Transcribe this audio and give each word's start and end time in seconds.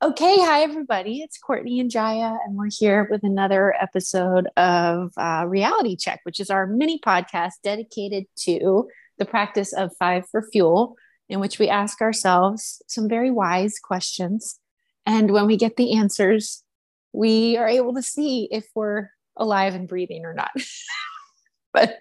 Okay, 0.00 0.36
hi 0.38 0.62
everybody. 0.62 1.22
It's 1.22 1.38
Courtney 1.38 1.80
and 1.80 1.90
Jaya, 1.90 2.36
and 2.46 2.56
we're 2.56 2.70
here 2.70 3.08
with 3.10 3.24
another 3.24 3.74
episode 3.80 4.46
of 4.56 5.10
uh, 5.16 5.44
Reality 5.48 5.96
Check, 5.96 6.20
which 6.22 6.38
is 6.38 6.50
our 6.50 6.68
mini 6.68 7.00
podcast 7.04 7.54
dedicated 7.64 8.26
to 8.42 8.88
the 9.18 9.24
practice 9.24 9.72
of 9.72 9.90
Five 9.98 10.28
for 10.30 10.46
Fuel, 10.52 10.94
in 11.28 11.40
which 11.40 11.58
we 11.58 11.68
ask 11.68 12.00
ourselves 12.00 12.80
some 12.86 13.08
very 13.08 13.32
wise 13.32 13.80
questions. 13.80 14.60
And 15.04 15.32
when 15.32 15.46
we 15.46 15.56
get 15.56 15.76
the 15.76 15.94
answers, 15.94 16.62
we 17.12 17.56
are 17.56 17.66
able 17.66 17.94
to 17.94 18.02
see 18.02 18.46
if 18.52 18.68
we're 18.76 19.08
alive 19.36 19.74
and 19.74 19.88
breathing 19.88 20.24
or 20.24 20.32
not. 20.32 20.52
but 21.72 21.96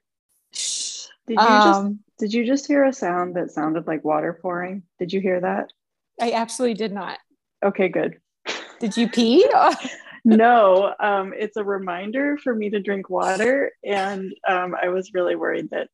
did 0.53 1.33
you 1.33 1.37
um, 1.39 1.63
just 1.63 2.19
did 2.19 2.33
you 2.35 2.45
just 2.45 2.67
hear 2.67 2.83
a 2.83 2.93
sound 2.93 3.37
that 3.37 3.49
sounded 3.49 3.87
like 3.87 4.05
water 4.05 4.37
pouring? 4.39 4.83
Did 4.99 5.13
you 5.13 5.19
hear 5.19 5.41
that? 5.41 5.73
I 6.21 6.33
absolutely 6.33 6.75
did 6.75 6.91
not. 6.91 7.17
Okay, 7.63 7.89
good. 7.89 8.19
Did 8.79 8.95
you 8.97 9.09
pee? 9.09 9.49
no, 10.25 10.93
um, 10.99 11.33
it's 11.35 11.57
a 11.57 11.63
reminder 11.63 12.37
for 12.37 12.53
me 12.53 12.69
to 12.69 12.79
drink 12.79 13.09
water. 13.09 13.71
And 13.83 14.33
um, 14.47 14.75
I 14.79 14.89
was 14.89 15.13
really 15.13 15.35
worried 15.35 15.69
that 15.71 15.89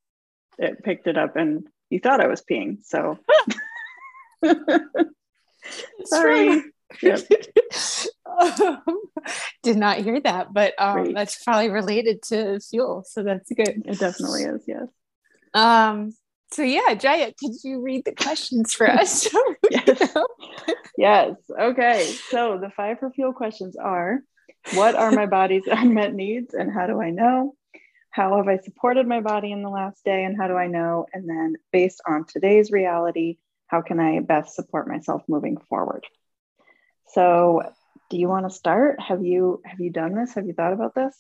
it 0.58 0.84
picked 0.84 1.08
it 1.08 1.18
up 1.18 1.36
and 1.36 1.68
you 1.90 2.00
thought 2.00 2.22
I 2.22 2.28
was 2.28 2.42
peeing. 2.42 2.84
So 2.84 3.18
sorry. 6.06 6.64
Yep. 7.02 7.22
um, 8.26 8.82
did 9.64 9.78
not 9.78 9.98
hear 9.98 10.20
that, 10.22 10.54
but 10.54 10.74
um, 10.78 11.14
that's 11.14 11.44
probably 11.44 11.70
related 11.70 12.22
to 12.24 12.60
fuel. 12.60 13.04
So 13.08 13.24
that's 13.24 13.52
good. 13.52 13.84
It 13.86 14.00
definitely 14.00 14.44
is. 14.44 14.64
Yes. 14.68 14.88
Um, 15.54 16.14
so 16.54 16.62
yeah, 16.62 16.94
Jaya, 16.94 17.34
could 17.40 17.52
you 17.64 17.82
read 17.82 18.06
the 18.06 18.14
questions 18.14 18.74
for 18.74 18.88
us? 18.90 19.28
yes. 19.72 20.16
yes. 20.98 21.36
Okay. 21.60 22.16
So 22.30 22.60
the 22.60 22.70
five 22.70 23.00
for 23.00 23.10
fuel 23.12 23.34
questions 23.34 23.76
are 23.76 24.20
what 24.74 24.96
are 24.96 25.12
my 25.12 25.26
body's 25.26 25.64
unmet 25.72 26.14
needs 26.14 26.54
and 26.54 26.72
how 26.72 26.88
do 26.88 27.02
I 27.02 27.10
know? 27.10 27.56
How 28.12 28.38
have 28.38 28.48
I 28.48 28.58
supported 28.58 29.08
my 29.08 29.22
body 29.22 29.52
in 29.52 29.64
the 29.64 29.70
last 29.70 30.06
day 30.06 30.24
and 30.24 30.38
how 30.38 30.48
do 30.48 30.56
I 30.56 30.68
know? 30.68 31.08
And 31.12 31.28
then 31.28 31.56
based 31.72 32.02
on 32.08 32.26
today's 32.26 32.72
reality, 32.72 33.38
how 33.66 33.82
can 33.82 34.00
I 34.00 34.20
best 34.20 34.54
support 34.54 34.88
myself 34.88 35.24
moving 35.28 35.58
forward? 35.58 36.06
So 37.08 37.64
do 38.12 38.18
you 38.18 38.28
want 38.28 38.48
to 38.48 38.56
start? 38.56 39.00
Have 39.02 39.26
you 39.26 39.62
have 39.66 39.80
you 39.80 39.90
done 39.90 40.14
this? 40.14 40.36
Have 40.36 40.46
you 40.46 40.54
thought 40.54 40.74
about 40.74 40.94
this? 40.94 41.16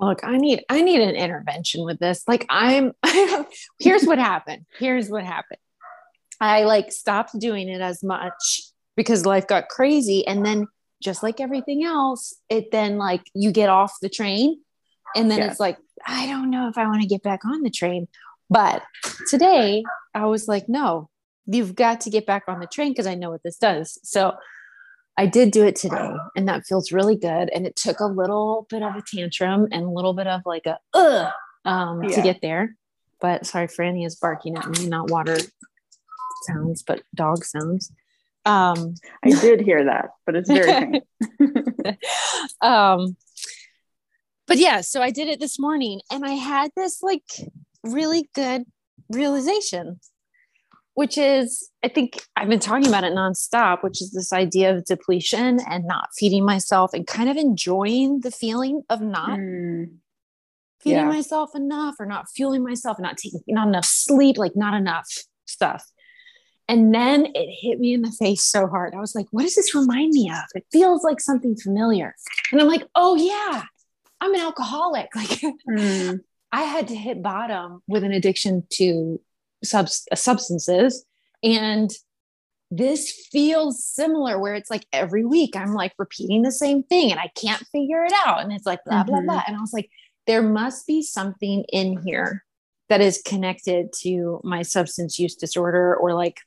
Look 0.00 0.24
i 0.24 0.36
need 0.36 0.64
i 0.68 0.82
need 0.82 1.00
an 1.00 1.14
intervention 1.14 1.84
with 1.84 1.98
this. 1.98 2.24
Like 2.26 2.46
i'm 2.48 2.92
here's 3.78 4.04
what 4.04 4.18
happened. 4.18 4.66
Here's 4.78 5.08
what 5.08 5.24
happened. 5.24 5.60
I 6.40 6.64
like 6.64 6.92
stopped 6.92 7.38
doing 7.38 7.68
it 7.68 7.80
as 7.80 8.02
much 8.02 8.62
because 8.96 9.26
life 9.26 9.46
got 9.46 9.68
crazy. 9.68 10.26
And 10.26 10.44
then 10.44 10.68
just 11.02 11.22
like 11.22 11.40
everything 11.40 11.84
else 11.84 12.34
it 12.48 12.70
then 12.70 12.98
like 12.98 13.22
you 13.34 13.52
get 13.52 13.68
off 13.68 13.94
the 14.02 14.08
train 14.08 14.60
and 15.14 15.30
then 15.30 15.40
it's 15.40 15.60
like 15.60 15.78
i 16.06 16.26
don't 16.26 16.50
know 16.50 16.68
if 16.68 16.76
i 16.76 16.84
want 16.84 17.00
to 17.00 17.06
get 17.06 17.22
back 17.22 17.44
on 17.44 17.62
the 17.62 17.70
train. 17.70 18.08
But 18.50 18.82
today 19.28 19.84
i 20.14 20.26
was 20.26 20.48
like 20.48 20.68
no 20.68 21.08
you've 21.46 21.74
got 21.74 22.02
to 22.02 22.10
get 22.10 22.26
back 22.26 22.44
on 22.48 22.60
the 22.60 22.66
train 22.66 22.90
because 22.90 23.06
i 23.06 23.14
know 23.14 23.30
what 23.30 23.42
this 23.42 23.58
does. 23.58 23.98
So 24.02 24.34
I 25.18 25.26
did 25.26 25.50
do 25.50 25.66
it 25.66 25.74
today 25.74 26.12
and 26.36 26.48
that 26.48 26.64
feels 26.64 26.92
really 26.92 27.16
good. 27.16 27.50
And 27.52 27.66
it 27.66 27.74
took 27.74 27.98
a 27.98 28.06
little 28.06 28.68
bit 28.70 28.84
of 28.84 28.94
a 28.94 29.02
tantrum 29.02 29.66
and 29.72 29.84
a 29.84 29.90
little 29.90 30.14
bit 30.14 30.28
of 30.28 30.42
like 30.46 30.64
a 30.64 30.78
ugh 30.94 31.32
um, 31.64 32.04
yeah. 32.04 32.14
to 32.14 32.22
get 32.22 32.40
there. 32.40 32.76
But 33.20 33.44
sorry, 33.44 33.66
Franny 33.66 34.06
is 34.06 34.14
barking 34.14 34.56
at 34.56 34.68
me, 34.68 34.86
not 34.86 35.10
water 35.10 35.36
sounds, 36.44 36.84
but 36.84 37.02
dog 37.16 37.44
sounds. 37.44 37.90
Um, 38.46 38.94
I 39.24 39.30
did 39.30 39.60
hear 39.60 39.86
that, 39.86 40.10
but 40.24 40.36
it's 40.36 40.48
very 40.48 41.02
um, 42.60 43.16
but 44.46 44.56
yeah, 44.56 44.82
so 44.82 45.02
I 45.02 45.10
did 45.10 45.26
it 45.26 45.40
this 45.40 45.58
morning 45.58 46.00
and 46.12 46.24
I 46.24 46.34
had 46.34 46.70
this 46.76 47.02
like 47.02 47.28
really 47.82 48.30
good 48.36 48.66
realization 49.10 49.98
which 50.98 51.16
is, 51.16 51.70
I 51.84 51.86
think 51.86 52.20
I've 52.34 52.48
been 52.48 52.58
talking 52.58 52.88
about 52.88 53.04
it 53.04 53.12
nonstop, 53.12 53.84
which 53.84 54.02
is 54.02 54.10
this 54.10 54.32
idea 54.32 54.74
of 54.74 54.84
depletion 54.84 55.60
and 55.70 55.84
not 55.84 56.08
feeding 56.18 56.44
myself 56.44 56.92
and 56.92 57.06
kind 57.06 57.30
of 57.30 57.36
enjoying 57.36 58.18
the 58.22 58.32
feeling 58.32 58.82
of 58.90 59.00
not 59.00 59.38
mm. 59.38 59.92
feeding 60.80 60.98
yeah. 60.98 61.06
myself 61.06 61.50
enough 61.54 61.94
or 62.00 62.06
not 62.06 62.26
fueling 62.34 62.64
myself, 62.64 62.98
not 62.98 63.16
taking 63.16 63.38
not 63.46 63.68
enough 63.68 63.84
sleep, 63.84 64.38
like 64.38 64.56
not 64.56 64.74
enough 64.74 65.06
stuff. 65.46 65.84
And 66.66 66.92
then 66.92 67.26
it 67.32 67.48
hit 67.48 67.78
me 67.78 67.94
in 67.94 68.02
the 68.02 68.10
face 68.10 68.42
so 68.42 68.66
hard. 68.66 68.92
I 68.92 68.98
was 68.98 69.14
like, 69.14 69.26
what 69.30 69.42
does 69.42 69.54
this 69.54 69.76
remind 69.76 70.14
me 70.14 70.28
of? 70.30 70.42
It 70.56 70.66
feels 70.72 71.04
like 71.04 71.20
something 71.20 71.54
familiar. 71.54 72.12
And 72.50 72.60
I'm 72.60 72.66
like, 72.66 72.82
oh 72.96 73.14
yeah, 73.14 73.62
I'm 74.20 74.34
an 74.34 74.40
alcoholic. 74.40 75.10
Like 75.14 75.28
mm. 75.70 76.18
I 76.50 76.62
had 76.62 76.88
to 76.88 76.96
hit 76.96 77.22
bottom 77.22 77.82
with 77.86 78.02
an 78.02 78.10
addiction 78.10 78.66
to 78.70 79.20
sub- 79.62 79.88
substances 79.88 81.04
and 81.42 81.90
this 82.70 83.28
feels 83.32 83.84
similar 83.84 84.38
where 84.38 84.54
it's 84.54 84.70
like 84.70 84.86
every 84.92 85.24
week 85.24 85.56
I'm 85.56 85.72
like 85.72 85.92
repeating 85.98 86.42
the 86.42 86.52
same 86.52 86.82
thing 86.82 87.10
and 87.10 87.20
I 87.20 87.30
can't 87.34 87.64
figure 87.72 88.04
it 88.04 88.12
out. 88.26 88.42
And 88.42 88.52
it's 88.52 88.66
like 88.66 88.84
blah, 88.84 89.02
mm-hmm. 89.04 89.10
blah, 89.10 89.20
blah. 89.22 89.42
And 89.46 89.56
I 89.56 89.60
was 89.60 89.72
like, 89.72 89.88
there 90.26 90.42
must 90.42 90.86
be 90.86 91.02
something 91.02 91.64
in 91.72 92.02
here 92.02 92.44
that 92.90 93.00
is 93.00 93.22
connected 93.24 93.92
to 94.00 94.40
my 94.44 94.62
substance 94.62 95.18
use 95.18 95.34
disorder 95.34 95.96
or 95.96 96.14
like 96.14 96.40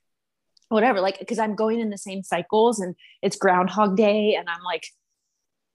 whatever, 0.70 1.02
like, 1.02 1.20
because 1.20 1.40
I'm 1.40 1.56
going 1.56 1.80
in 1.80 1.90
the 1.90 1.98
same 1.98 2.24
cycles 2.24 2.80
and 2.80 2.96
it's 3.24 3.36
Groundhog 3.36 3.98
Day. 3.98 4.36
And 4.36 4.48
I'm 4.48 4.64
like, 4.64 4.86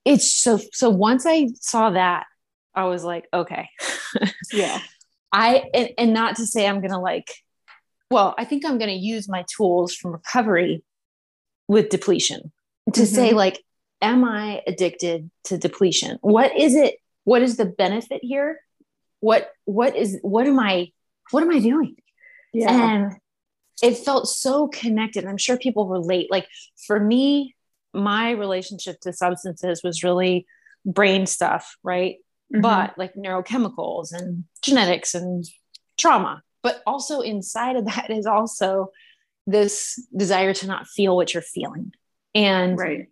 it's 0.05 0.31
so, 0.31 0.59
so 0.71 0.89
once 0.89 1.25
I 1.25 1.49
saw 1.59 1.89
that, 1.91 2.25
I 2.73 2.85
was 2.85 3.03
like, 3.03 3.27
okay. 3.33 3.67
yeah. 4.53 4.79
I 5.31 5.63
and, 5.73 5.89
and 5.97 6.13
not 6.13 6.37
to 6.37 6.45
say 6.45 6.67
I'm 6.67 6.81
gonna 6.81 7.01
like, 7.01 7.31
well, 8.09 8.35
I 8.37 8.45
think 8.45 8.65
I'm 8.65 8.77
gonna 8.77 8.91
use 8.93 9.27
my 9.27 9.45
tools 9.55 9.93
from 9.93 10.11
recovery 10.11 10.83
with 11.67 11.89
depletion 11.89 12.51
to 12.93 13.01
mm-hmm. 13.01 13.15
say 13.15 13.33
like, 13.33 13.63
am 14.01 14.23
I 14.23 14.61
addicted 14.67 15.29
to 15.45 15.57
depletion? 15.57 16.17
What 16.21 16.57
is 16.57 16.75
it? 16.75 16.95
What 17.23 17.41
is 17.41 17.57
the 17.57 17.65
benefit 17.65 18.21
here? 18.23 18.59
What 19.19 19.49
what 19.65 19.95
is 19.95 20.19
what 20.21 20.47
am 20.47 20.59
I 20.59 20.91
what 21.31 21.43
am 21.43 21.51
I 21.51 21.59
doing? 21.59 21.95
Yeah. 22.53 22.71
And 22.71 23.13
it 23.81 23.97
felt 23.97 24.27
so 24.27 24.67
connected. 24.67 25.23
And 25.23 25.29
I'm 25.29 25.37
sure 25.37 25.57
people 25.57 25.87
relate. 25.87 26.31
Like 26.31 26.47
for 26.87 26.99
me, 26.99 27.55
my 27.93 28.31
relationship 28.31 28.99
to 29.01 29.13
substances 29.13 29.81
was 29.83 30.03
really 30.03 30.45
brain 30.85 31.25
stuff, 31.25 31.77
right? 31.83 32.17
Mm-hmm. 32.53 32.61
but 32.61 32.97
like 32.97 33.13
neurochemicals 33.15 34.13
and 34.13 34.45
genetics 34.61 35.15
and 35.15 35.45
trauma. 35.97 36.41
But 36.63 36.81
also 36.85 37.21
inside 37.21 37.75
of 37.75 37.85
that 37.85 38.09
is 38.09 38.25
also 38.25 38.91
this 39.45 40.05
desire 40.15 40.53
to 40.53 40.67
not 40.67 40.87
feel 40.87 41.15
what 41.15 41.33
you're 41.33 41.43
feeling. 41.43 41.91
And 42.35 42.77
right. 42.77 43.07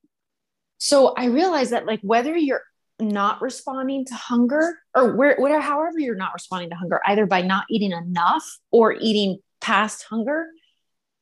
so 0.77 1.13
I 1.15 1.25
realized 1.25 1.71
that 1.71 1.85
like 1.85 2.01
whether 2.01 2.35
you're 2.35 2.63
not 2.99 3.41
responding 3.41 4.05
to 4.05 4.13
hunger 4.13 4.77
or 4.93 5.15
where 5.15 5.35
whatever 5.37 5.61
however 5.61 5.99
you're 5.99 6.15
not 6.15 6.33
responding 6.33 6.69
to 6.69 6.75
hunger, 6.75 7.01
either 7.05 7.25
by 7.25 7.41
not 7.41 7.65
eating 7.69 7.91
enough 7.91 8.45
or 8.71 8.93
eating 8.93 9.39
past 9.61 10.05
hunger, 10.09 10.47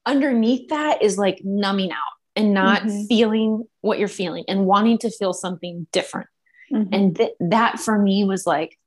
underneath 0.06 0.70
that 0.70 1.02
is 1.02 1.18
like 1.18 1.42
numbing 1.44 1.92
out 1.92 1.98
and 2.36 2.54
not 2.54 2.84
mm-hmm. 2.84 3.06
feeling 3.06 3.64
what 3.82 4.00
you're 4.00 4.08
feeling 4.08 4.44
and 4.48 4.66
wanting 4.66 4.98
to 5.00 5.10
feel 5.10 5.34
something 5.34 5.88
different. 5.92 6.28
Mm-hmm. 6.74 6.94
And 6.94 7.16
th- 7.16 7.36
that 7.40 7.80
for 7.80 7.98
me 7.98 8.24
was 8.24 8.46
like, 8.48 8.78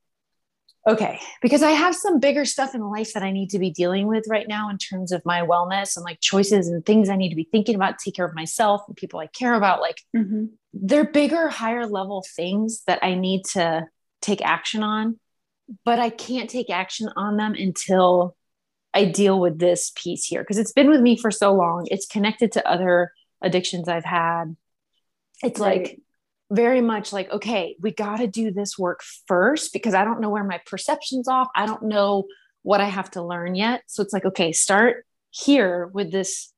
okay, 0.87 1.19
because 1.41 1.63
I 1.63 1.71
have 1.71 1.95
some 1.95 2.19
bigger 2.19 2.45
stuff 2.45 2.73
in 2.73 2.81
life 2.81 3.13
that 3.13 3.23
I 3.23 3.31
need 3.31 3.49
to 3.49 3.59
be 3.59 3.69
dealing 3.69 4.07
with 4.07 4.25
right 4.29 4.47
now 4.47 4.69
in 4.69 4.77
terms 4.77 5.11
of 5.11 5.25
my 5.25 5.41
wellness 5.41 5.97
and 5.97 6.05
like 6.05 6.21
choices 6.21 6.69
and 6.69 6.85
things 6.85 7.09
I 7.09 7.17
need 7.17 7.29
to 7.29 7.35
be 7.35 7.47
thinking 7.51 7.75
about, 7.75 7.99
take 7.99 8.15
care 8.15 8.25
of 8.25 8.35
myself 8.35 8.83
and 8.87 8.95
people 8.95 9.19
I 9.19 9.27
care 9.27 9.53
about. 9.53 9.81
Like, 9.81 10.01
mm-hmm. 10.15 10.45
they're 10.73 11.09
bigger, 11.09 11.49
higher 11.49 11.85
level 11.85 12.25
things 12.35 12.83
that 12.87 12.99
I 13.03 13.15
need 13.15 13.43
to 13.53 13.85
take 14.21 14.41
action 14.41 14.81
on, 14.81 15.19
but 15.83 15.99
I 15.99 16.09
can't 16.09 16.49
take 16.49 16.69
action 16.69 17.09
on 17.17 17.35
them 17.35 17.53
until 17.53 18.35
I 18.93 19.05
deal 19.05 19.39
with 19.39 19.59
this 19.59 19.91
piece 19.95 20.25
here 20.25 20.41
because 20.41 20.57
it's 20.57 20.71
been 20.71 20.89
with 20.89 21.01
me 21.01 21.17
for 21.17 21.31
so 21.31 21.53
long. 21.53 21.87
It's 21.91 22.07
connected 22.07 22.53
to 22.53 22.67
other 22.67 23.11
addictions 23.41 23.89
I've 23.89 24.05
had. 24.05 24.55
It's 25.43 25.59
right. 25.59 25.81
like 25.81 25.99
very 26.49 26.81
much 26.81 27.11
like, 27.11 27.31
okay, 27.31 27.75
we 27.79 27.91
got 27.91 28.17
to 28.17 28.27
do 28.27 28.51
this 28.51 28.77
work 28.77 29.01
first 29.27 29.73
because 29.73 29.93
I 29.93 30.03
don't 30.05 30.21
know 30.21 30.29
where 30.29 30.43
my 30.43 30.61
perception's 30.65 31.27
off. 31.27 31.49
I 31.55 31.65
don't 31.65 31.83
know 31.83 32.25
what 32.63 32.81
I 32.81 32.85
have 32.85 33.11
to 33.11 33.21
learn 33.21 33.55
yet. 33.55 33.83
So 33.87 34.01
it's 34.01 34.13
like, 34.13 34.25
okay, 34.25 34.51
start 34.51 35.05
here 35.29 35.87
with 35.87 36.11
this 36.11 36.53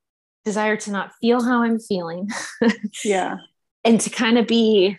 desire 0.46 0.78
to 0.78 0.92
not 0.92 1.12
feel 1.20 1.44
how 1.44 1.64
I'm 1.64 1.80
feeling. 1.80 2.30
yeah. 3.04 3.38
And 3.84 4.00
to 4.02 4.10
kind 4.10 4.38
of 4.38 4.48
be 4.48 4.98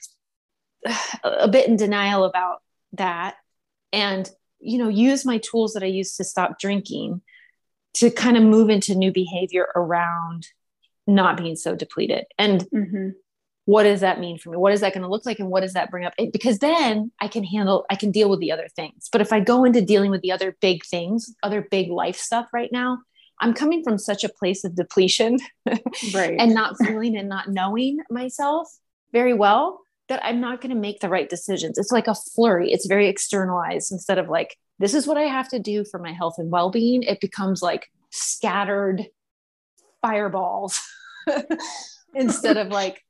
a 1.25 1.49
bit 1.49 1.69
in 1.69 1.77
denial 1.77 2.25
about 2.25 2.63
that 2.93 3.37
and, 3.93 4.29
you 4.59 4.79
know, 4.79 4.89
use 4.89 5.25
my 5.25 5.39
tools 5.39 5.75
that 5.75 5.83
I 5.83 5.87
use 5.87 6.17
to 6.17 6.25
stop 6.25 6.59
drinking 6.59 7.23
to 7.95 8.11
kind 8.11 8.37
of 8.37 8.43
move 8.43 8.71
into 8.71 8.95
new 8.95 9.13
behavior 9.13 9.69
around 9.75 10.47
not 11.07 11.37
being 11.37 11.57
so 11.57 11.75
depleted. 11.75 12.25
And 12.39 12.61
mm-hmm. 12.71 13.09
What 13.71 13.85
does 13.85 14.01
that 14.01 14.19
mean 14.19 14.37
for 14.37 14.51
me? 14.51 14.57
What 14.57 14.73
is 14.73 14.81
that 14.81 14.93
going 14.93 15.05
to 15.05 15.09
look 15.09 15.25
like? 15.25 15.39
And 15.39 15.49
what 15.49 15.61
does 15.61 15.75
that 15.75 15.93
bring 15.93 16.05
up? 16.05 16.13
Because 16.33 16.59
then 16.59 17.13
I 17.21 17.29
can 17.29 17.45
handle, 17.45 17.87
I 17.89 17.95
can 17.95 18.11
deal 18.11 18.29
with 18.29 18.41
the 18.41 18.51
other 18.51 18.67
things. 18.67 19.09
But 19.13 19.21
if 19.21 19.33
I 19.33 19.39
go 19.39 19.63
into 19.63 19.81
dealing 19.81 20.11
with 20.11 20.23
the 20.23 20.33
other 20.33 20.57
big 20.61 20.85
things, 20.85 21.33
other 21.45 21.63
big 21.71 21.89
life 21.89 22.17
stuff 22.17 22.49
right 22.53 22.73
now, 22.73 22.99
I'm 23.39 23.55
coming 23.55 23.85
from 23.85 23.97
such 23.97 24.25
a 24.25 24.29
place 24.29 24.65
of 24.65 24.75
depletion 24.75 25.39
right. 26.13 26.35
and 26.37 26.53
not 26.53 26.79
feeling 26.85 27.17
and 27.17 27.29
not 27.29 27.47
knowing 27.47 27.99
myself 28.11 28.69
very 29.13 29.35
well 29.35 29.79
that 30.09 30.25
I'm 30.25 30.41
not 30.41 30.61
going 30.61 30.75
to 30.75 30.81
make 30.81 30.99
the 30.99 31.09
right 31.09 31.29
decisions. 31.29 31.79
It's 31.79 31.93
like 31.93 32.09
a 32.09 32.17
flurry. 32.17 32.73
It's 32.73 32.87
very 32.87 33.07
externalized 33.07 33.93
instead 33.93 34.19
of 34.19 34.29
like, 34.29 34.57
this 34.81 34.95
is 34.95 35.07
what 35.07 35.17
I 35.17 35.23
have 35.23 35.49
to 35.51 35.61
do 35.61 35.85
for 35.85 36.01
my 36.01 36.13
health 36.13 36.35
and 36.39 36.51
well 36.51 36.71
being. 36.71 37.05
It 37.05 37.21
becomes 37.21 37.63
like 37.63 37.89
scattered 38.11 39.07
fireballs 40.03 40.83
instead 42.17 42.57
of 42.57 42.67
like, 42.67 43.05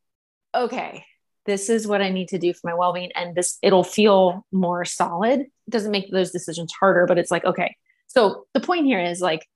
okay, 0.55 1.05
this 1.47 1.69
is 1.69 1.87
what 1.87 2.03
I 2.03 2.11
need 2.11 2.29
to 2.29 2.39
do 2.39 2.53
for 2.53 2.61
my 2.65 2.75
well 2.75 2.93
being. 2.93 3.11
And 3.15 3.35
this, 3.35 3.59
it'll 3.63 3.85
feel 3.85 4.47
more 4.53 4.85
solid. 4.85 5.41
It 5.41 5.71
doesn't 5.71 5.91
make 5.91 6.11
those 6.11 6.31
decisions 6.31 6.73
harder, 6.79 7.07
but 7.07 7.19
it's 7.19 7.31
like, 7.31 7.45
okay. 7.45 7.77
So 8.07 8.47
the 8.55 8.61
point 8.61 8.87
here 8.87 9.01
is 9.01 9.21
like, 9.21 9.47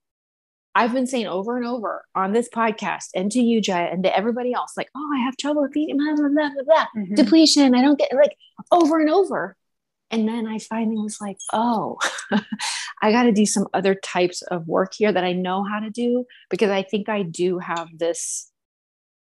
I've 0.76 0.92
been 0.92 1.06
saying 1.06 1.26
over 1.26 1.56
and 1.56 1.66
over 1.66 2.04
on 2.16 2.32
this 2.32 2.48
podcast 2.48 3.10
and 3.14 3.30
to 3.32 3.40
you, 3.40 3.60
Jaya, 3.60 3.88
and 3.92 4.02
to 4.02 4.16
everybody 4.16 4.52
else, 4.52 4.72
like, 4.76 4.88
oh, 4.96 5.10
I 5.14 5.20
have 5.20 5.36
trouble 5.36 5.62
with 5.62 5.76
eating, 5.76 5.98
blah, 5.98 6.16
blah, 6.16 6.28
blah, 6.28 6.50
blah, 6.52 6.62
blah. 6.64 6.86
Mm-hmm. 6.96 7.14
depletion. 7.14 7.74
I 7.74 7.82
don't 7.82 7.98
get 7.98 8.12
like 8.12 8.36
over 8.72 9.00
and 9.00 9.10
over. 9.10 9.56
And 10.10 10.28
then 10.28 10.46
I 10.46 10.58
finally 10.58 10.96
was 10.96 11.20
like, 11.20 11.38
oh, 11.52 11.98
I 13.02 13.12
got 13.12 13.24
to 13.24 13.32
do 13.32 13.46
some 13.46 13.66
other 13.72 13.94
types 13.94 14.42
of 14.42 14.66
work 14.66 14.94
here 14.94 15.12
that 15.12 15.24
I 15.24 15.32
know 15.32 15.64
how 15.64 15.80
to 15.80 15.90
do 15.90 16.24
because 16.50 16.70
I 16.70 16.82
think 16.82 17.08
I 17.08 17.22
do 17.22 17.58
have 17.58 17.88
this 17.96 18.50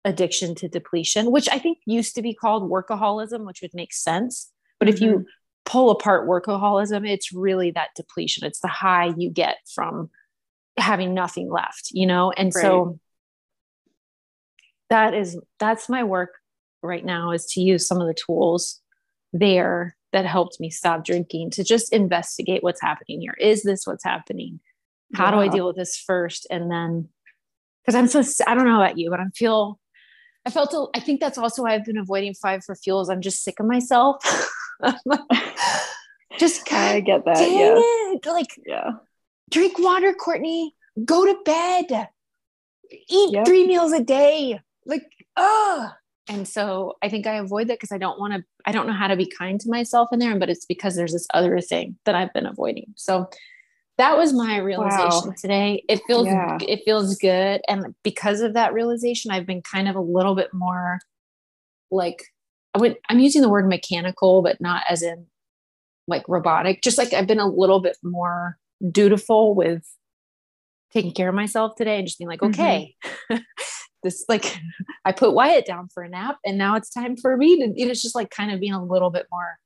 addiction 0.07 0.55
to 0.55 0.69
depletion, 0.69 1.31
which 1.33 1.49
I 1.51 1.59
think 1.59 1.79
used 1.85 2.15
to 2.15 2.23
be 2.23 2.33
called 2.33 2.71
workaholism, 2.71 3.45
which 3.45 3.61
would 3.61 3.75
make 3.75 3.93
sense. 3.93 4.51
But 4.79 4.89
mm-hmm. 4.89 4.95
if 4.95 5.01
you 5.03 5.11
mm-hmm. 5.11 5.23
pull 5.67 5.91
apart 5.91 6.29
workaholism, 6.29 7.07
it's 7.07 7.33
really 7.33 7.73
that 7.73 7.91
depletion. 7.97 8.47
It's 8.47 8.61
the 8.61 8.69
high 8.69 9.13
you 9.19 9.29
get 9.29 9.57
from 9.75 10.09
having 10.79 11.13
nothing 11.13 11.51
left, 11.51 11.91
you 11.91 12.07
know? 12.07 12.31
And 12.31 12.53
right. 12.55 12.63
so 12.63 13.01
that 14.89 15.13
is 15.13 15.39
that's 15.59 15.89
my 15.89 16.05
work 16.05 16.31
right 16.83 17.05
now 17.05 17.33
is 17.33 17.47
to 17.47 17.61
use 17.61 17.87
some 17.87 18.01
of 18.01 18.07
the 18.07 18.15
tools 18.15 18.81
there 19.33 19.97
that 20.13 20.25
helped 20.25 20.61
me 20.61 20.71
stop 20.71 21.05
drinking 21.05 21.51
to 21.51 21.65
just 21.65 21.93
investigate 21.93 22.63
what's 22.63 22.81
happening 22.81 23.21
here. 23.21 23.35
Is 23.41 23.65
this 23.65 23.87
what's 23.87 24.05
happening? 24.05 24.61
How 25.15 25.31
do 25.31 25.39
I 25.39 25.49
deal 25.49 25.67
with 25.67 25.77
this 25.77 25.97
first? 25.97 26.47
And 26.51 26.71
then 26.71 27.09
because 27.85 27.97
I'm 27.97 28.07
so 28.07 28.23
I 28.47 28.55
don't 28.55 28.65
know 28.65 28.81
about 28.81 28.99
you, 28.99 29.11
but 29.11 29.21
I 29.21 29.25
feel 29.35 29.81
I 30.47 30.51
felt 30.51 30.91
I 30.95 31.01
think 31.01 31.21
that's 31.21 31.39
also 31.39 31.65
why 31.65 31.75
I've 31.75 31.85
been 31.85 31.99
avoiding 31.99 32.35
five 32.35 32.65
for 32.65 32.75
fuels. 32.75 33.11
I'm 33.11 33.21
just 33.21 33.43
sick 33.43 33.61
of 33.61 33.67
myself. 33.67 34.17
just 36.39 36.65
kind 36.65 36.99
of 36.99 37.05
get 37.05 37.25
that. 37.25 37.39
yeah. 37.39 37.75
It. 37.77 38.25
Like 38.25 38.61
yeah 38.65 38.93
drink 39.51 39.79
water, 39.79 40.13
Courtney, 40.13 40.75
go 41.05 41.25
to 41.25 41.39
bed, 41.45 42.09
eat 42.91 43.33
yep. 43.33 43.47
three 43.47 43.67
meals 43.67 43.93
a 43.93 44.03
day. 44.03 44.61
Like, 44.85 45.05
oh. 45.37 45.93
And 46.29 46.49
so 46.49 46.95
I 47.03 47.09
think 47.09 47.27
I 47.27 47.37
avoid 47.37 47.69
that 47.69 47.75
because 47.75 47.93
I 47.93 47.99
don't 47.99 48.19
want 48.19 48.35
to, 48.35 48.45
I 48.65 48.73
don't 48.73 48.87
know 48.87 48.93
how 48.93 49.07
to 49.07 49.17
be 49.17 49.27
kind 49.27 49.61
to 49.61 49.71
myself 49.71 50.09
in 50.13 50.19
there. 50.19 50.37
But 50.39 50.51
it's 50.51 50.65
because 50.65 50.97
there's 50.97 51.13
this 51.13 51.29
other 51.33 51.61
thing 51.61 51.97
that 52.05 52.17
I've 52.17 52.33
been 52.33 52.47
avoiding. 52.47 52.95
So 52.97 53.31
that 53.99 54.17
was 54.17 54.33
my 54.33 54.59
realization 54.59 55.31
wow. 55.31 55.35
today. 55.41 55.83
It 55.89 56.01
feels, 56.07 56.27
yeah. 56.27 56.59
it 56.61 56.83
feels 56.85 57.17
good. 57.17 57.63
And 57.69 57.95
because 58.03 58.41
of 58.41 58.55
that 58.55 58.75
realization, 58.75 59.31
I've 59.31 59.47
been 59.47 59.63
kind 59.63 59.89
of 59.89 59.97
a 59.97 60.01
little 60.01 60.35
bit 60.35 60.53
more 60.53 60.99
like, 61.91 62.25
I 62.75 62.79
would, 62.79 62.97
I'm 63.09 63.19
using 63.19 63.43
the 63.43 63.49
word 63.49 63.69
mechanical, 63.69 64.43
but 64.43 64.61
not 64.61 64.83
as 64.89 65.03
in 65.03 65.27
like 66.07 66.29
robotic, 66.29 66.83
just 66.83 66.99
like 66.99 67.13
I've 67.13 67.27
been 67.27 67.41
a 67.41 67.49
little 67.49 67.81
bit 67.81 67.97
more 68.03 68.59
dutiful 68.93 69.55
with 69.55 69.83
taking 70.93 71.13
care 71.13 71.29
of 71.29 71.35
myself 71.35 71.75
today 71.77 71.99
and 71.99 72.07
just 72.07 72.19
being 72.19 72.29
like, 72.29 72.41
mm-hmm. 72.41 72.61
okay, 72.61 72.95
this 74.03 74.25
like 74.29 74.59
I 75.05 75.13
put 75.13 75.33
Wyatt 75.33 75.67
down 75.67 75.89
for 75.93 76.03
a 76.03 76.09
nap 76.09 76.37
and 76.45 76.59
now 76.59 76.77
it's 76.77 76.91
time 76.91 77.17
for 77.17 77.37
me 77.37 77.57
to, 77.61 77.73
you 77.75 77.87
know, 77.87 77.93
it's 77.93 78.03
just 78.03 78.15
like 78.15 78.31
kind 78.31 78.53
of 78.53 78.61
being 78.61 78.75
a 78.75 78.85
little 78.85 79.11
bit 79.11 79.27
more 79.33 79.57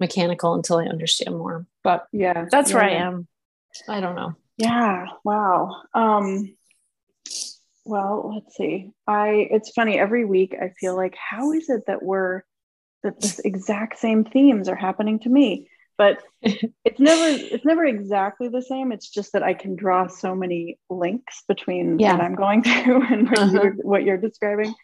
mechanical 0.00 0.54
until 0.54 0.78
I 0.78 0.86
understand 0.86 1.36
more. 1.36 1.66
But 1.84 2.06
yeah, 2.12 2.46
that's 2.50 2.70
yeah. 2.70 2.76
where 2.76 2.84
I 2.84 2.90
am. 2.90 3.28
I 3.88 4.00
don't 4.00 4.14
know. 4.14 4.34
Yeah. 4.56 5.06
Wow. 5.24 5.82
Um, 5.94 6.56
well, 7.84 8.32
let's 8.34 8.56
see. 8.56 8.90
I 9.06 9.48
it's 9.50 9.70
funny 9.70 9.98
every 9.98 10.24
week 10.24 10.54
I 10.60 10.70
feel 10.78 10.96
like 10.96 11.16
how 11.16 11.52
is 11.52 11.68
it 11.68 11.84
that 11.86 12.02
we're 12.02 12.42
that 13.02 13.20
this 13.20 13.38
exact 13.44 13.98
same 13.98 14.24
themes 14.24 14.68
are 14.68 14.76
happening 14.76 15.18
to 15.20 15.28
me? 15.28 15.68
but 16.00 16.22
it's 16.42 16.98
never 16.98 17.44
it's 17.54 17.64
never 17.66 17.84
exactly 17.84 18.48
the 18.48 18.62
same 18.62 18.90
it's 18.90 19.10
just 19.10 19.34
that 19.34 19.42
i 19.42 19.52
can 19.52 19.76
draw 19.76 20.06
so 20.06 20.34
many 20.34 20.78
links 20.88 21.42
between 21.46 21.98
yeah. 21.98 22.12
what 22.12 22.22
i'm 22.22 22.34
going 22.34 22.62
through 22.64 23.02
and 23.02 23.28
what, 23.28 23.38
uh-huh. 23.38 23.52
you're, 23.62 23.72
what 23.82 24.02
you're 24.02 24.16
describing 24.16 24.74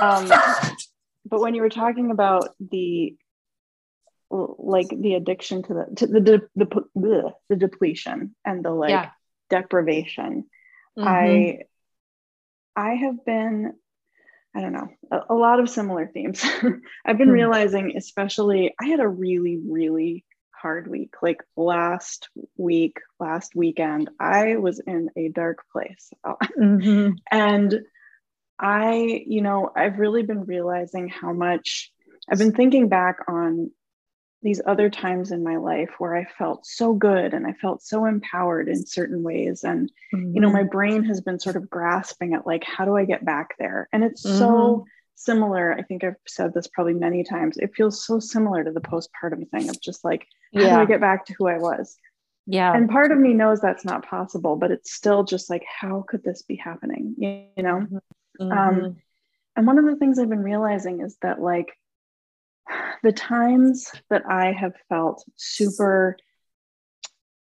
um, 0.00 0.26
but 1.26 1.40
when 1.40 1.54
you 1.54 1.60
were 1.60 1.68
talking 1.68 2.10
about 2.10 2.48
the 2.70 3.14
like 4.30 4.88
the 4.88 5.14
addiction 5.14 5.62
to 5.62 5.74
the 5.74 5.96
to 5.96 6.06
the 6.06 6.20
the, 6.54 6.66
the, 6.94 7.32
the 7.48 7.56
depletion 7.56 8.34
and 8.44 8.64
the 8.64 8.70
like 8.70 8.90
yeah. 8.90 9.10
deprivation 9.50 10.44
mm-hmm. 10.98 11.06
i 11.06 11.58
i 12.74 12.94
have 12.94 13.24
been 13.24 13.72
I 14.54 14.62
don't 14.62 14.72
know, 14.72 14.88
a, 15.12 15.20
a, 15.28 15.34
lot 15.34 15.60
of 15.60 15.68
similar 15.68 16.06
themes. 16.06 16.42
I've 17.04 17.18
been 17.18 17.28
hmm. 17.28 17.34
realizing, 17.34 17.92
especially, 17.94 18.74
I 18.80 18.86
had 18.86 19.00
a 19.00 19.08
really, 19.08 19.58
really 19.62 20.24
hard 20.50 20.88
week. 20.88 21.14
Like 21.20 21.42
last 21.56 22.30
week, 22.56 22.96
last 23.20 23.54
weekend, 23.54 24.08
I 24.18 24.56
was 24.56 24.80
in 24.80 25.10
a 25.16 25.28
dark 25.28 25.58
place. 25.70 26.10
Mm-hmm. 26.58 27.16
and 27.30 27.80
I, 28.58 29.24
you 29.26 29.42
know, 29.42 29.70
I've 29.76 29.98
really 29.98 30.22
been 30.22 30.44
realizing 30.44 31.08
how 31.08 31.34
much 31.34 31.92
I've 32.30 32.38
been 32.38 32.54
thinking 32.54 32.88
back 32.88 33.18
on 33.28 33.70
these 34.46 34.62
other 34.64 34.88
times 34.88 35.32
in 35.32 35.42
my 35.42 35.56
life 35.56 35.90
where 35.98 36.16
I 36.16 36.24
felt 36.38 36.64
so 36.64 36.94
good 36.94 37.34
and 37.34 37.46
I 37.46 37.52
felt 37.52 37.82
so 37.82 38.06
empowered 38.06 38.68
in 38.68 38.86
certain 38.86 39.22
ways. 39.22 39.64
And, 39.64 39.90
mm-hmm. 40.14 40.34
you 40.34 40.40
know, 40.40 40.50
my 40.50 40.60
mm-hmm. 40.60 40.68
brain 40.68 41.04
has 41.04 41.20
been 41.20 41.40
sort 41.40 41.56
of 41.56 41.68
grasping 41.68 42.32
at 42.32 42.46
like, 42.46 42.62
how 42.64 42.84
do 42.84 42.96
I 42.96 43.04
get 43.04 43.24
back 43.24 43.56
there? 43.58 43.88
And 43.92 44.04
it's 44.04 44.24
mm-hmm. 44.24 44.38
so 44.38 44.86
similar. 45.16 45.72
I 45.72 45.82
think 45.82 46.04
I've 46.04 46.14
said 46.28 46.54
this 46.54 46.68
probably 46.68 46.94
many 46.94 47.24
times. 47.24 47.56
It 47.56 47.74
feels 47.74 48.06
so 48.06 48.20
similar 48.20 48.62
to 48.62 48.70
the 48.70 48.80
postpartum 48.80 49.50
thing 49.50 49.68
of 49.68 49.80
just 49.80 50.04
like, 50.04 50.24
how 50.54 50.60
do 50.60 50.70
I 50.76 50.84
get 50.84 51.00
back 51.00 51.26
to 51.26 51.34
who 51.36 51.48
I 51.48 51.58
was? 51.58 51.96
Yeah. 52.46 52.72
And 52.72 52.88
part 52.88 53.10
of 53.10 53.18
me 53.18 53.34
knows 53.34 53.60
that's 53.60 53.84
not 53.84 54.06
possible, 54.06 54.54
but 54.54 54.70
it's 54.70 54.92
still 54.92 55.24
just 55.24 55.50
like, 55.50 55.64
how 55.80 56.04
could 56.06 56.22
this 56.22 56.42
be 56.42 56.54
happening? 56.54 57.16
You, 57.18 57.62
know? 57.62 57.86
Mm-hmm. 58.40 58.52
Um, 58.52 58.96
and 59.56 59.66
one 59.66 59.78
of 59.78 59.86
the 59.86 59.96
things 59.96 60.18
I've 60.18 60.28
been 60.28 60.44
realizing 60.44 61.00
is 61.00 61.16
that, 61.22 61.40
like, 61.40 61.76
the 63.02 63.12
times 63.12 63.90
that 64.10 64.24
I 64.26 64.52
have 64.52 64.74
felt 64.88 65.24
super 65.36 66.16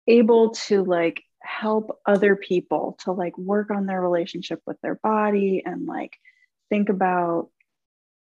able 0.07 0.51
to 0.51 0.83
like 0.83 1.21
help 1.41 1.99
other 2.05 2.35
people 2.35 2.97
to 3.03 3.11
like 3.11 3.37
work 3.37 3.71
on 3.71 3.85
their 3.85 4.01
relationship 4.01 4.61
with 4.65 4.77
their 4.81 4.95
body 4.95 5.63
and 5.65 5.85
like 5.85 6.17
think 6.69 6.89
about 6.89 7.49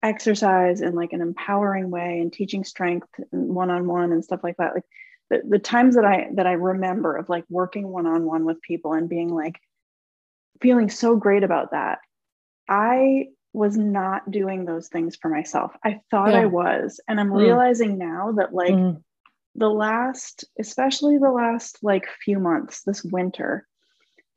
exercise 0.02 0.82
in 0.82 0.94
like 0.96 1.14
an 1.14 1.22
empowering 1.22 1.90
way 1.90 2.20
and 2.20 2.32
teaching 2.32 2.64
strength 2.64 3.08
one-on-one 3.32 4.12
and 4.12 4.24
stuff 4.24 4.42
like 4.44 4.58
that. 4.58 4.76
Like 4.76 4.86
the, 5.30 5.42
the 5.48 5.60
times 5.60 5.96
that 5.96 6.06
i 6.06 6.28
that 6.34 6.48
i 6.48 6.54
remember 6.54 7.16
of 7.16 7.30
like 7.30 7.46
working 7.50 7.88
one-on-one 7.88 8.46
with 8.46 8.62
people 8.62 8.94
and 8.94 9.10
being 9.10 9.34
like 9.34 9.60
feeling 10.62 10.90
so 10.90 11.16
great 11.16 11.44
about 11.44 11.72
that 11.72 12.00
i 12.70 13.26
was 13.56 13.78
not 13.78 14.30
doing 14.30 14.66
those 14.66 14.88
things 14.88 15.16
for 15.16 15.30
myself 15.30 15.72
i 15.84 16.00
thought 16.12 16.32
yeah. 16.32 16.42
i 16.42 16.46
was 16.46 17.00
and 17.08 17.20
i'm 17.20 17.30
mm. 17.30 17.40
realizing 17.40 17.98
now 17.98 18.32
that 18.34 18.54
like 18.54 18.74
mm. 18.74 19.02
the 19.56 19.70
last 19.70 20.46
especially 20.60 21.18
the 21.18 21.32
last 21.32 21.80
like 21.82 22.06
few 22.24 22.40
months 22.40 22.84
this 22.84 23.04
winter 23.04 23.68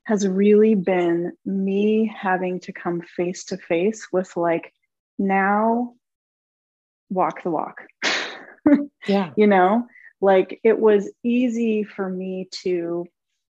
has 0.04 0.26
really 0.26 0.74
been 0.74 1.32
me 1.44 2.10
having 2.18 2.60
to 2.60 2.72
come 2.72 3.02
face 3.02 3.44
to 3.44 3.58
face 3.58 4.08
with 4.10 4.34
like 4.38 4.72
now 5.18 5.92
walk 7.10 7.42
the 7.42 7.50
walk. 7.50 7.82
yeah. 9.06 9.32
You 9.36 9.46
know, 9.46 9.86
like 10.20 10.60
it 10.64 10.78
was 10.78 11.10
easy 11.22 11.84
for 11.84 12.08
me 12.08 12.48
to 12.62 13.06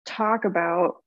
talk 0.05 0.45
about 0.45 1.02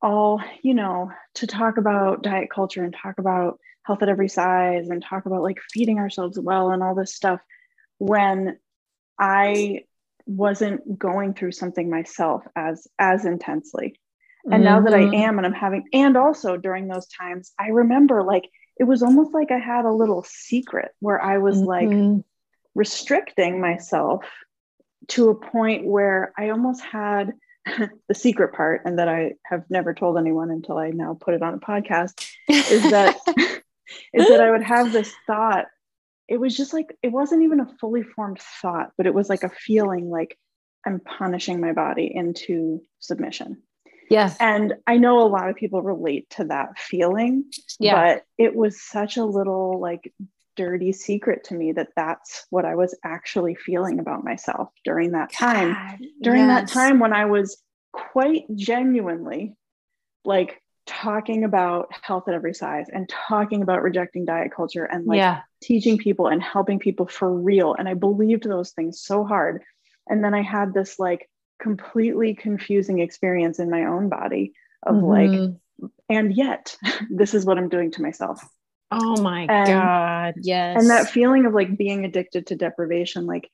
all, 0.00 0.40
you 0.62 0.74
know, 0.74 1.10
to 1.34 1.46
talk 1.46 1.76
about 1.76 2.22
diet 2.22 2.50
culture 2.50 2.84
and 2.84 2.94
talk 2.94 3.18
about 3.18 3.58
health 3.82 4.02
at 4.02 4.08
every 4.08 4.28
size 4.28 4.88
and 4.88 5.02
talk 5.02 5.26
about 5.26 5.42
like 5.42 5.58
feeding 5.72 5.98
ourselves 5.98 6.38
well 6.38 6.70
and 6.70 6.82
all 6.82 6.94
this 6.94 7.14
stuff 7.14 7.40
when 7.98 8.58
I 9.18 9.84
wasn't 10.26 10.98
going 10.98 11.34
through 11.34 11.52
something 11.52 11.88
myself 11.88 12.44
as 12.54 12.86
as 12.98 13.24
intensely. 13.24 13.98
And 14.50 14.62
now 14.62 14.80
that 14.80 14.94
I 14.94 15.02
Mhm. 15.02 15.14
am 15.14 15.38
and 15.38 15.46
I'm 15.46 15.52
having, 15.52 15.88
and 15.92 16.16
also 16.16 16.56
during 16.56 16.86
those 16.86 17.06
times, 17.08 17.52
I 17.58 17.68
remember 17.68 18.22
like 18.22 18.48
it 18.78 18.84
was 18.84 19.02
almost 19.02 19.32
like 19.34 19.50
I 19.50 19.58
had 19.58 19.84
a 19.84 19.92
little 19.92 20.24
secret 20.24 20.92
where 21.00 21.20
I 21.20 21.38
was 21.38 21.60
like 21.62 21.88
Mhm. 21.88 22.24
restricting 22.74 23.60
myself 23.60 24.24
to 25.08 25.30
a 25.30 25.34
point 25.34 25.86
where 25.86 26.32
I 26.38 26.50
almost 26.50 26.82
had 26.82 27.32
the 28.08 28.14
secret 28.14 28.54
part, 28.54 28.82
and 28.84 28.98
that 28.98 29.08
I 29.08 29.32
have 29.44 29.64
never 29.70 29.94
told 29.94 30.18
anyone 30.18 30.50
until 30.50 30.78
I 30.78 30.90
now 30.90 31.16
put 31.18 31.34
it 31.34 31.42
on 31.42 31.54
a 31.54 31.58
podcast, 31.58 32.26
is 32.48 32.82
that 32.90 33.16
is 34.12 34.28
that 34.28 34.40
I 34.40 34.50
would 34.50 34.62
have 34.62 34.92
this 34.92 35.12
thought. 35.26 35.66
It 36.28 36.38
was 36.38 36.56
just 36.56 36.74
like 36.74 36.96
it 37.02 37.12
wasn't 37.12 37.42
even 37.42 37.60
a 37.60 37.74
fully 37.80 38.02
formed 38.02 38.40
thought, 38.60 38.92
but 38.96 39.06
it 39.06 39.14
was 39.14 39.28
like 39.28 39.42
a 39.42 39.48
feeling 39.48 40.10
like 40.10 40.38
I'm 40.86 41.00
punishing 41.00 41.60
my 41.60 41.72
body 41.72 42.10
into 42.14 42.82
submission. 43.00 43.62
Yes. 44.10 44.36
And 44.40 44.74
I 44.86 44.96
know 44.96 45.22
a 45.22 45.28
lot 45.28 45.48
of 45.48 45.56
people 45.56 45.82
relate 45.82 46.28
to 46.30 46.44
that 46.44 46.78
feeling, 46.78 47.44
Yeah. 47.78 48.14
but 48.14 48.24
it 48.36 48.54
was 48.54 48.80
such 48.80 49.16
a 49.16 49.24
little 49.24 49.80
like 49.80 50.12
dirty 50.56 50.92
secret 50.92 51.44
to 51.44 51.54
me 51.54 51.72
that 51.72 51.88
that's 51.94 52.46
what 52.50 52.64
I 52.64 52.74
was 52.74 52.94
actually 53.04 53.54
feeling 53.54 54.00
about 54.00 54.24
myself 54.24 54.70
during 54.84 55.12
that 55.12 55.32
time. 55.32 55.72
God, 55.72 55.98
During 56.20 56.48
that 56.48 56.68
time 56.68 56.98
when 56.98 57.12
I 57.12 57.26
was 57.26 57.62
quite 57.92 58.44
genuinely 58.54 59.56
like 60.24 60.60
talking 60.84 61.44
about 61.44 61.90
health 62.02 62.28
at 62.28 62.34
every 62.34 62.54
size 62.54 62.86
and 62.92 63.08
talking 63.08 63.62
about 63.62 63.82
rejecting 63.82 64.24
diet 64.24 64.50
culture 64.54 64.84
and 64.84 65.06
like 65.06 65.18
yeah. 65.18 65.42
teaching 65.62 65.98
people 65.98 66.26
and 66.26 66.42
helping 66.42 66.78
people 66.78 67.06
for 67.06 67.32
real. 67.32 67.74
And 67.78 67.88
I 67.88 67.94
believed 67.94 68.44
those 68.44 68.72
things 68.72 69.00
so 69.00 69.24
hard. 69.24 69.62
And 70.08 70.24
then 70.24 70.34
I 70.34 70.42
had 70.42 70.72
this 70.74 70.98
like 70.98 71.28
completely 71.58 72.34
confusing 72.34 73.00
experience 73.00 73.58
in 73.58 73.70
my 73.70 73.84
own 73.84 74.08
body 74.08 74.54
of 74.82 74.96
like, 74.96 75.30
Mhm. 75.30 75.58
and 76.08 76.34
yet 76.34 76.76
this 77.10 77.34
is 77.34 77.44
what 77.44 77.58
I'm 77.58 77.68
doing 77.68 77.90
to 77.92 78.02
myself. 78.02 78.42
oh 78.90 79.20
my 79.20 79.42
and- 79.42 79.68
God. 79.68 80.34
Yes. 80.40 80.80
And 80.80 80.90
that 80.90 81.10
feeling 81.10 81.44
of 81.46 81.52
like 81.52 81.76
being 81.76 82.04
addicted 82.04 82.46
to 82.46 82.56
deprivation, 82.56 83.26
like 83.26 83.50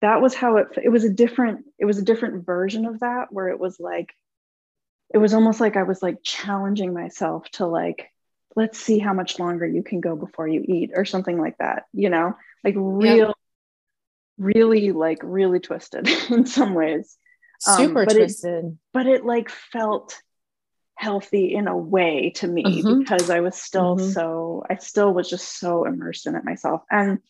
that 0.00 0.22
was 0.22 0.34
how 0.34 0.56
it, 0.58 0.68
it 0.82 0.88
was 0.88 1.04
a 1.04 1.10
different, 1.10 1.64
it 1.78 1.84
was 1.84 1.98
a 1.98 2.02
different 2.04 2.46
version 2.46 2.86
of 2.86 3.00
that 3.00 3.32
where 3.32 3.48
it 3.48 3.58
was 3.58 3.78
like, 3.80 4.14
it 5.12 5.18
was 5.18 5.34
almost 5.34 5.60
like 5.60 5.76
I 5.76 5.82
was 5.82 6.02
like 6.02 6.22
challenging 6.22 6.94
myself 6.94 7.48
to 7.52 7.66
like, 7.66 8.08
let's 8.56 8.78
see 8.78 8.98
how 8.98 9.12
much 9.12 9.38
longer 9.38 9.66
you 9.66 9.82
can 9.82 10.00
go 10.00 10.16
before 10.16 10.48
you 10.48 10.64
eat 10.66 10.92
or 10.94 11.04
something 11.04 11.38
like 11.38 11.58
that, 11.58 11.84
you 11.92 12.08
know, 12.10 12.34
like 12.64 12.74
real, 12.76 13.34
really, 14.38 14.92
like 14.92 15.18
really 15.22 15.60
twisted 15.60 16.08
in 16.30 16.46
some 16.46 16.74
ways. 16.74 17.16
Um, 17.66 17.76
super 17.76 18.04
but 18.04 18.16
it- 18.16 18.20
twisted. 18.20 18.78
But 18.92 19.06
it 19.06 19.24
like 19.24 19.48
felt 19.50 20.20
healthy 20.94 21.54
in 21.54 21.68
a 21.68 21.76
way 21.76 22.30
to 22.36 22.46
me 22.48 22.82
Mhm. 22.82 22.98
because 23.00 23.30
I 23.30 23.40
was 23.40 23.56
still 23.56 23.96
Mhm. 23.96 24.12
so, 24.12 24.64
I 24.68 24.76
still 24.76 25.12
was 25.14 25.30
just 25.30 25.58
so 25.58 25.84
immersed 25.84 26.26
in 26.26 26.34
it 26.34 26.44
myself. 26.44 26.82
And 26.90 27.20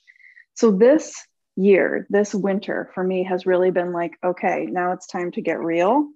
so 0.55 0.71
this 0.71 1.27
year, 1.57 2.07
this 2.09 2.35
winter 2.35 2.91
for 2.95 3.05
me 3.05 3.25
has 3.25 3.45
really 3.45 3.71
been 3.71 3.93
like, 3.93 4.13
okay, 4.25 4.67
now 4.67 4.93
it's 4.93 5.07
time 5.07 5.33
to 5.33 5.43
get 5.43 5.61
real 5.61 6.09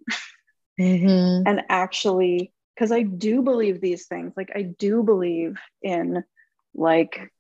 Mhm. 0.80 1.42
and 1.46 1.62
actually 1.68 2.52
because 2.74 2.90
i 2.90 3.02
do 3.02 3.42
believe 3.42 3.80
these 3.82 4.06
things 4.06 4.32
like 4.38 4.50
i 4.56 4.62
do 4.62 5.02
believe 5.02 5.58
in 5.82 6.24
like 6.74 7.30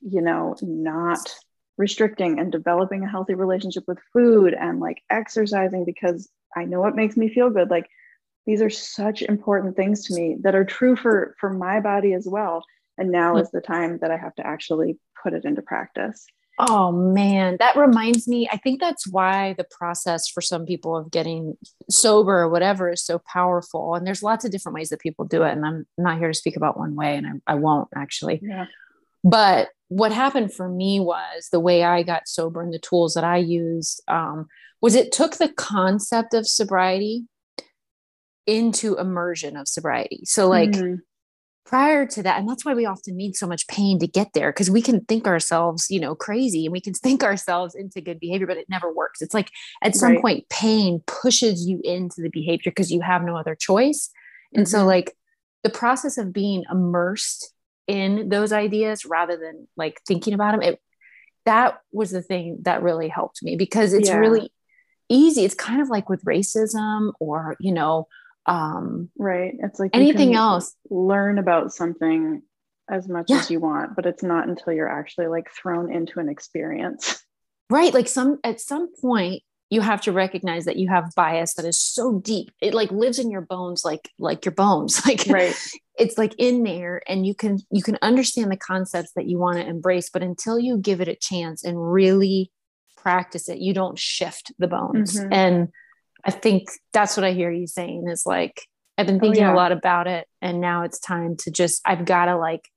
you 0.00 0.20
know 0.20 0.56
not 0.60 1.32
restricting 1.80 2.38
and 2.38 2.52
developing 2.52 3.02
a 3.02 3.08
healthy 3.08 3.32
relationship 3.32 3.84
with 3.88 3.98
food 4.12 4.52
and 4.52 4.80
like 4.80 5.02
exercising 5.08 5.82
because 5.86 6.28
i 6.54 6.64
know 6.66 6.86
it 6.86 6.94
makes 6.94 7.16
me 7.16 7.32
feel 7.32 7.48
good 7.48 7.70
like 7.70 7.88
these 8.46 8.60
are 8.60 8.68
such 8.68 9.22
important 9.22 9.76
things 9.76 10.04
to 10.04 10.14
me 10.14 10.36
that 10.42 10.54
are 10.54 10.64
true 10.64 10.94
for 10.94 11.34
for 11.40 11.50
my 11.50 11.80
body 11.80 12.12
as 12.12 12.26
well 12.28 12.62
and 12.98 13.10
now 13.10 13.34
mm. 13.34 13.40
is 13.40 13.50
the 13.50 13.62
time 13.62 13.96
that 14.02 14.10
i 14.10 14.16
have 14.18 14.34
to 14.34 14.46
actually 14.46 14.98
put 15.22 15.32
it 15.32 15.46
into 15.46 15.62
practice 15.62 16.26
Oh 16.62 16.92
man, 16.92 17.56
that 17.58 17.74
reminds 17.74 18.28
me. 18.28 18.46
I 18.52 18.58
think 18.58 18.80
that's 18.80 19.10
why 19.10 19.54
the 19.56 19.64
process 19.70 20.28
for 20.28 20.42
some 20.42 20.66
people 20.66 20.94
of 20.94 21.10
getting 21.10 21.56
sober 21.88 22.38
or 22.38 22.50
whatever 22.50 22.90
is 22.90 23.02
so 23.02 23.18
powerful. 23.18 23.94
And 23.94 24.06
there's 24.06 24.22
lots 24.22 24.44
of 24.44 24.50
different 24.50 24.74
ways 24.74 24.90
that 24.90 25.00
people 25.00 25.24
do 25.24 25.42
it. 25.42 25.52
And 25.52 25.64
I'm 25.64 25.86
not 25.96 26.18
here 26.18 26.28
to 26.28 26.34
speak 26.34 26.56
about 26.56 26.78
one 26.78 26.96
way, 26.96 27.16
and 27.16 27.26
I, 27.26 27.52
I 27.52 27.54
won't 27.54 27.88
actually. 27.96 28.40
yeah 28.42 28.66
But 29.24 29.68
what 29.90 30.12
happened 30.12 30.54
for 30.54 30.68
me 30.68 31.00
was 31.00 31.48
the 31.50 31.58
way 31.60 31.82
I 31.82 32.04
got 32.04 32.28
sober 32.28 32.62
and 32.62 32.72
the 32.72 32.78
tools 32.78 33.14
that 33.14 33.24
I 33.24 33.38
used 33.38 34.00
um, 34.06 34.46
was 34.80 34.94
it 34.94 35.10
took 35.12 35.36
the 35.36 35.48
concept 35.48 36.32
of 36.32 36.46
sobriety 36.46 37.26
into 38.46 38.96
immersion 38.96 39.56
of 39.56 39.68
sobriety. 39.68 40.22
So, 40.24 40.48
like, 40.48 40.70
Mhm. 40.72 41.00
prior 41.66 42.06
to 42.06 42.22
that 42.22 42.38
and 42.38 42.48
that's 42.48 42.64
why 42.64 42.74
we 42.74 42.86
often 42.86 43.16
need 43.16 43.36
so 43.36 43.46
much 43.46 43.66
pain 43.68 43.98
to 43.98 44.06
get 44.08 44.32
there 44.32 44.50
because 44.50 44.70
we 44.70 44.82
can 44.82 45.04
think 45.04 45.26
ourselves 45.28 45.86
you 45.90 46.00
know 46.00 46.16
crazy 46.16 46.64
and 46.66 46.72
we 46.72 46.80
can 46.80 46.94
think 46.94 47.22
ourselves 47.30 47.74
into 47.76 48.00
good 48.00 48.18
behavior 48.18 48.46
but 48.46 48.56
it 48.56 48.68
never 48.68 48.92
works 48.92 49.22
it's 49.22 49.34
like 49.34 49.50
at 49.82 49.94
some 49.94 50.14
Right. 50.14 50.20
point 50.22 50.48
pain 50.48 51.00
pushes 51.06 51.66
you 51.68 51.80
into 51.84 52.22
the 52.22 52.30
behavior 52.30 52.72
because 52.72 52.90
you 52.90 53.00
have 53.02 53.22
no 53.22 53.36
other 53.36 53.54
choice 53.54 54.10
and 54.54 54.66
so 54.68 54.78
Mhm. 54.78 54.86
like 54.86 55.16
the 55.62 55.70
process 55.70 56.18
of 56.18 56.32
being 56.32 56.64
immersed 56.72 57.52
in 57.86 58.28
those 58.28 58.52
ideas 58.52 59.04
rather 59.04 59.36
than 59.36 59.66
like 59.76 60.00
thinking 60.06 60.34
about 60.34 60.52
them 60.52 60.62
it 60.62 60.80
that 61.46 61.80
was 61.92 62.10
the 62.10 62.22
thing 62.22 62.58
that 62.62 62.82
really 62.82 63.08
helped 63.08 63.42
me 63.42 63.56
because 63.56 63.92
it's 63.92 64.08
Yeah. 64.08 64.16
really 64.18 64.52
easy 65.08 65.44
it's 65.44 65.54
kind 65.54 65.80
of 65.82 65.88
like 65.88 66.08
with 66.08 66.24
racism 66.24 67.12
or 67.18 67.56
you 67.60 67.72
know 67.72 68.06
um 68.46 69.10
right 69.18 69.54
it's 69.60 69.80
like 69.80 69.90
anything 69.94 70.34
else 70.34 70.74
learn 70.88 71.38
about 71.38 71.72
something 71.72 72.42
as 72.88 73.08
much 73.08 73.26
Yeah. 73.28 73.38
as 73.38 73.50
you 73.52 73.60
want, 73.60 73.94
but 73.94 74.04
it's 74.04 74.22
not 74.24 74.48
until 74.48 74.72
you're 74.72 74.88
actually 74.88 75.28
like 75.28 75.48
thrown 75.50 75.92
into 75.92 76.18
an 76.18 76.28
experience. 76.28 77.22
right 77.70 77.94
like 77.94 78.08
some 78.08 78.38
at 78.42 78.60
some 78.60 78.88
point 79.00 79.42
you 79.70 79.80
have 79.80 80.00
to 80.02 80.12
recognize 80.12 80.64
that 80.64 80.76
you 80.76 80.88
have 80.88 81.14
bias 81.14 81.54
that 81.54 81.64
is 81.64 81.80
so 81.80 82.18
deep 82.18 82.50
it 82.60 82.74
like 82.74 82.90
lives 82.90 83.18
in 83.18 83.30
your 83.30 83.40
bones 83.40 83.84
like 83.84 84.10
like 84.18 84.44
your 84.44 84.52
bones 84.54 85.00
like 85.06 85.24
Right. 85.28 85.54
it's 85.98 86.18
like 86.18 86.34
in 86.38 86.62
there 86.64 87.02
and 87.08 87.24
you 87.26 87.34
can 87.34 87.58
you 87.70 87.82
can 87.82 87.96
understand 88.02 88.50
the 88.50 88.56
concepts 88.56 89.12
that 89.14 89.26
you 89.26 89.38
want 89.38 89.58
to 89.58 89.66
embrace 89.66 90.10
but 90.10 90.22
until 90.22 90.58
you 90.58 90.76
give 90.78 91.00
it 91.00 91.08
a 91.08 91.14
chance 91.16 91.64
and 91.64 91.92
really 91.92 92.50
practice 92.96 93.48
it 93.48 93.58
you 93.58 93.72
don't 93.72 93.98
shift 93.98 94.52
the 94.58 94.68
bones 94.68 95.18
Mhm. 95.18 95.28
and 95.32 95.68
i 96.24 96.30
think 96.30 96.68
that's 96.92 97.16
what 97.16 97.24
i 97.24 97.32
hear 97.32 97.50
you 97.50 97.66
saying 97.66 98.08
is 98.08 98.26
like 98.26 98.66
i've 98.98 99.06
been 99.06 99.16
Oh, 99.16 99.20
thinking 99.20 99.42
yeah. 99.42 99.54
a 99.54 99.56
lot 99.56 99.72
about 99.72 100.06
it 100.06 100.26
and 100.42 100.60
now 100.60 100.82
it's 100.82 100.98
time 100.98 101.36
to 101.38 101.50
just 101.50 101.80
i've 101.86 102.04
got 102.04 102.26
to 102.26 102.36
like 102.36 102.68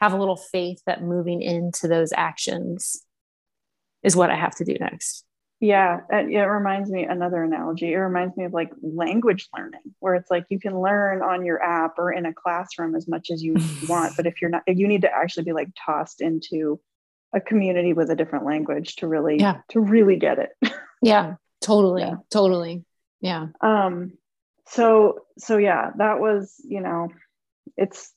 have 0.00 0.12
a 0.12 0.18
little 0.18 0.36
faith 0.36 0.80
that 0.86 1.02
moving 1.02 1.40
into 1.40 1.88
those 1.88 2.12
actions 2.14 3.02
is 4.02 4.14
what 4.16 4.30
i 4.30 4.34
have 4.36 4.54
to 4.56 4.64
do 4.64 4.74
next 4.78 5.24
Yeah. 5.60 6.00
It, 6.10 6.30
it 6.30 6.42
reminds 6.44 6.90
me 6.90 7.04
another 7.04 7.42
analogy. 7.42 7.92
It 7.92 7.96
reminds 7.98 8.36
me 8.36 8.44
of 8.44 8.52
like 8.52 8.70
language 8.82 9.48
learning, 9.56 9.80
where 10.00 10.14
it's 10.14 10.30
like 10.30 10.44
you 10.50 10.58
can 10.60 10.78
learn 10.80 11.22
on 11.22 11.44
your 11.44 11.62
app 11.62 11.94
or 11.98 12.12
in 12.12 12.26
a 12.26 12.34
classroom 12.34 12.94
as 12.94 13.08
much 13.08 13.30
as 13.30 13.42
you 13.42 13.54
want, 13.88 14.14
but 14.16 14.26
if 14.26 14.40
you're 14.42 14.50
not, 14.50 14.62
you 14.66 14.86
need 14.88 15.02
to 15.02 15.10
actually 15.12 15.44
be 15.44 15.52
like 15.52 15.68
tossed 15.86 16.20
into 16.20 16.80
a 17.32 17.40
community 17.40 17.92
with 17.92 18.10
a 18.10 18.14
different 18.16 18.44
language 18.44 18.96
to 18.96 19.08
really, 19.08 19.38
Yeah. 19.38 19.60
to 19.70 19.80
really 19.80 20.16
get 20.16 20.38
it. 20.38 20.50
yeah 21.02 21.34
totally 21.60 22.02
Yeah. 22.02 22.16
totally 22.30 22.84
yeah 23.20 23.46
um 23.60 24.12
so 24.68 25.20
so 25.38 25.56
yeah 25.56 25.90
that 25.98 26.20
was 26.20 26.54
you 26.62 26.80
know 26.80 27.08
it's 27.76 28.12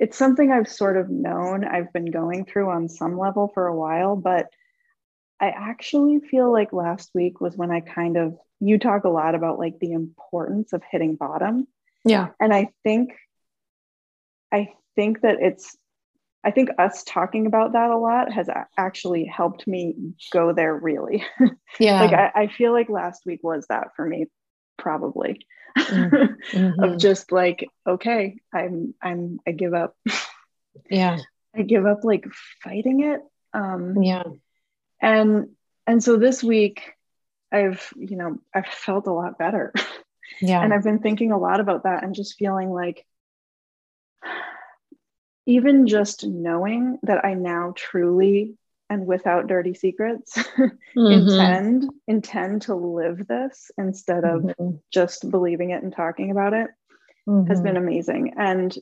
it's 0.00 0.16
something 0.18 0.50
i've 0.50 0.68
sort 0.68 0.96
of 0.96 1.08
known 1.10 1.64
i've 1.64 1.92
been 1.92 2.10
going 2.10 2.44
through 2.46 2.70
on 2.70 2.88
some 2.88 3.18
level 3.18 3.50
for 3.54 3.66
a 3.66 3.76
while 3.76 4.16
but 4.16 4.46
i 5.42 5.48
actually 5.48 6.20
feel 6.20 6.50
like 6.50 6.72
last 6.72 7.10
week 7.14 7.40
was 7.40 7.56
when 7.56 7.70
i 7.70 7.80
kind 7.80 8.16
of 8.16 8.38
you 8.62 8.78
talk 8.78 9.04
a 9.04 9.08
lot 9.08 9.34
about 9.34 9.58
like 9.58 9.78
the 9.80 9.90
importance 9.92 10.72
of 10.72 10.82
hitting 10.88 11.16
bottom. 11.16 11.66
Yeah. 12.04 12.28
And 12.40 12.54
i 12.54 12.70
think 12.84 13.10
i 14.52 14.72
think 14.94 15.22
that 15.22 15.38
it's 15.40 15.76
i 16.44 16.52
think 16.52 16.70
us 16.78 17.02
talking 17.02 17.46
about 17.46 17.72
that 17.72 17.90
a 17.90 17.96
lot 17.96 18.32
has 18.32 18.48
actually 18.78 19.24
helped 19.24 19.66
me 19.66 20.14
go 20.30 20.52
there 20.52 20.74
really. 20.74 21.24
Yeah. 21.80 22.02
Like 22.02 22.12
I, 22.12 22.42
I 22.42 22.46
feel 22.48 22.72
like 22.72 22.90
last 22.90 23.24
week 23.24 23.40
was 23.42 23.66
that 23.68 23.96
for 23.96 24.06
me 24.06 24.26
probably. 24.78 25.46
Mhm. 25.76 26.74
of 26.84 26.98
just 26.98 27.32
like 27.32 27.66
okay 27.86 28.36
i'm 28.54 28.94
i'm 29.02 29.40
i 29.46 29.52
give 29.52 29.74
up. 29.74 29.96
Yeah. 30.88 31.18
I 31.56 31.62
give 31.62 31.84
up 31.84 32.04
like 32.04 32.26
fighting 32.62 33.02
it. 33.02 33.20
Um 33.54 34.02
yeah 34.02 34.24
and 35.02 35.48
and 35.86 36.02
so 36.02 36.16
this 36.16 36.42
week 36.42 36.92
i've 37.50 37.92
you 37.96 38.16
know 38.16 38.38
i've 38.54 38.66
felt 38.66 39.06
a 39.06 39.12
lot 39.12 39.38
better 39.38 39.72
yeah 40.40 40.62
and 40.62 40.72
i've 40.72 40.84
been 40.84 41.00
thinking 41.00 41.32
a 41.32 41.38
lot 41.38 41.60
about 41.60 41.82
that 41.82 42.04
and 42.04 42.14
just 42.14 42.38
feeling 42.38 42.70
like 42.70 43.04
even 45.44 45.86
just 45.88 46.24
knowing 46.24 46.98
that 47.02 47.24
i 47.24 47.34
now 47.34 47.74
truly 47.76 48.54
and 48.88 49.06
without 49.06 49.48
dirty 49.48 49.74
secrets 49.74 50.36
mm-hmm. 50.36 51.12
intend 51.12 51.90
intend 52.06 52.62
to 52.62 52.74
live 52.74 53.26
this 53.26 53.70
instead 53.76 54.24
of 54.24 54.42
mm-hmm. 54.42 54.76
just 54.92 55.28
believing 55.30 55.70
it 55.70 55.82
and 55.82 55.94
talking 55.94 56.30
about 56.30 56.52
it 56.52 56.68
mm-hmm. 57.28 57.48
has 57.48 57.60
been 57.60 57.76
amazing 57.76 58.34
and 58.36 58.78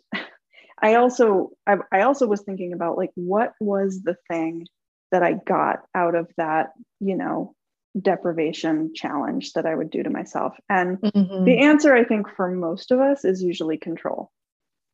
i 0.83 0.95
also 0.97 1.51
I, 1.67 1.77
I 1.91 2.03
also 2.03 2.27
was 2.27 2.43
thinking 2.43 2.73
about 2.73 2.99
like 2.99 3.11
what 3.15 3.55
was 3.61 4.03
the 4.03 4.17
thing 4.29 4.67
that 5.11 5.23
i 5.23 5.33
got 5.33 5.81
out 5.95 6.15
of 6.15 6.29
that 6.37 6.73
you 7.01 7.17
know 7.17 7.55
deprivation 8.01 8.93
challenge 8.95 9.53
that 9.55 9.67
i 9.67 9.75
would 9.75 9.91
do 9.91 10.03
to 10.03 10.11
myself. 10.11 10.55
And 10.69 10.99
mm-hmm. 10.99 11.45
the 11.45 11.59
answer 11.59 11.95
i 11.95 12.05
think 12.05 12.29
for 12.29 12.51
most 12.51 12.91
of 12.91 13.01
us 13.01 13.25
is 13.25 13.43
usually 13.43 13.79
control. 13.79 14.31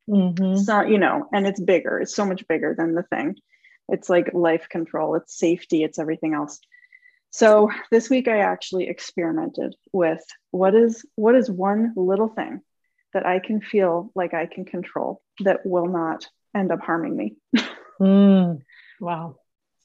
Mm-hmm. 0.09 0.59
so 0.59 0.83
you 0.83 0.99
know 0.99 1.29
and 1.33 1.47
it's 1.47 1.61
bigger. 1.61 1.99
It's 1.99 2.15
so 2.15 2.25
much 2.25 2.47
bigger 2.49 2.75
than 2.77 2.95
the 2.95 3.03
thing. 3.03 3.37
It's 3.89 4.09
like 4.09 4.33
life 4.35 4.69
control. 4.69 5.17
It's 5.17 5.37
safety. 5.37 5.83
It's 5.83 5.99
everything 5.99 6.35
else. 6.35 6.61
So 7.31 7.71
this 7.91 8.09
week 8.09 8.29
i 8.29 8.39
actually 8.39 8.89
experimented 8.89 9.75
with 9.93 10.25
what 10.53 10.75
is 10.75 11.05
what 11.17 11.35
is 11.35 11.51
one 11.51 11.93
little 11.97 12.29
thing 12.29 12.61
that 13.13 13.27
i 13.27 13.41
can 13.41 13.61
feel 13.61 14.11
like 14.15 14.33
i 14.33 14.47
can 14.47 14.65
control 14.65 15.23
that 15.41 15.67
will 15.67 15.87
not 15.87 16.27
end 16.55 16.73
up 16.73 16.81
harming 16.81 17.17
me. 17.17 17.37
Mm, 17.99 18.61
wow 19.01 19.37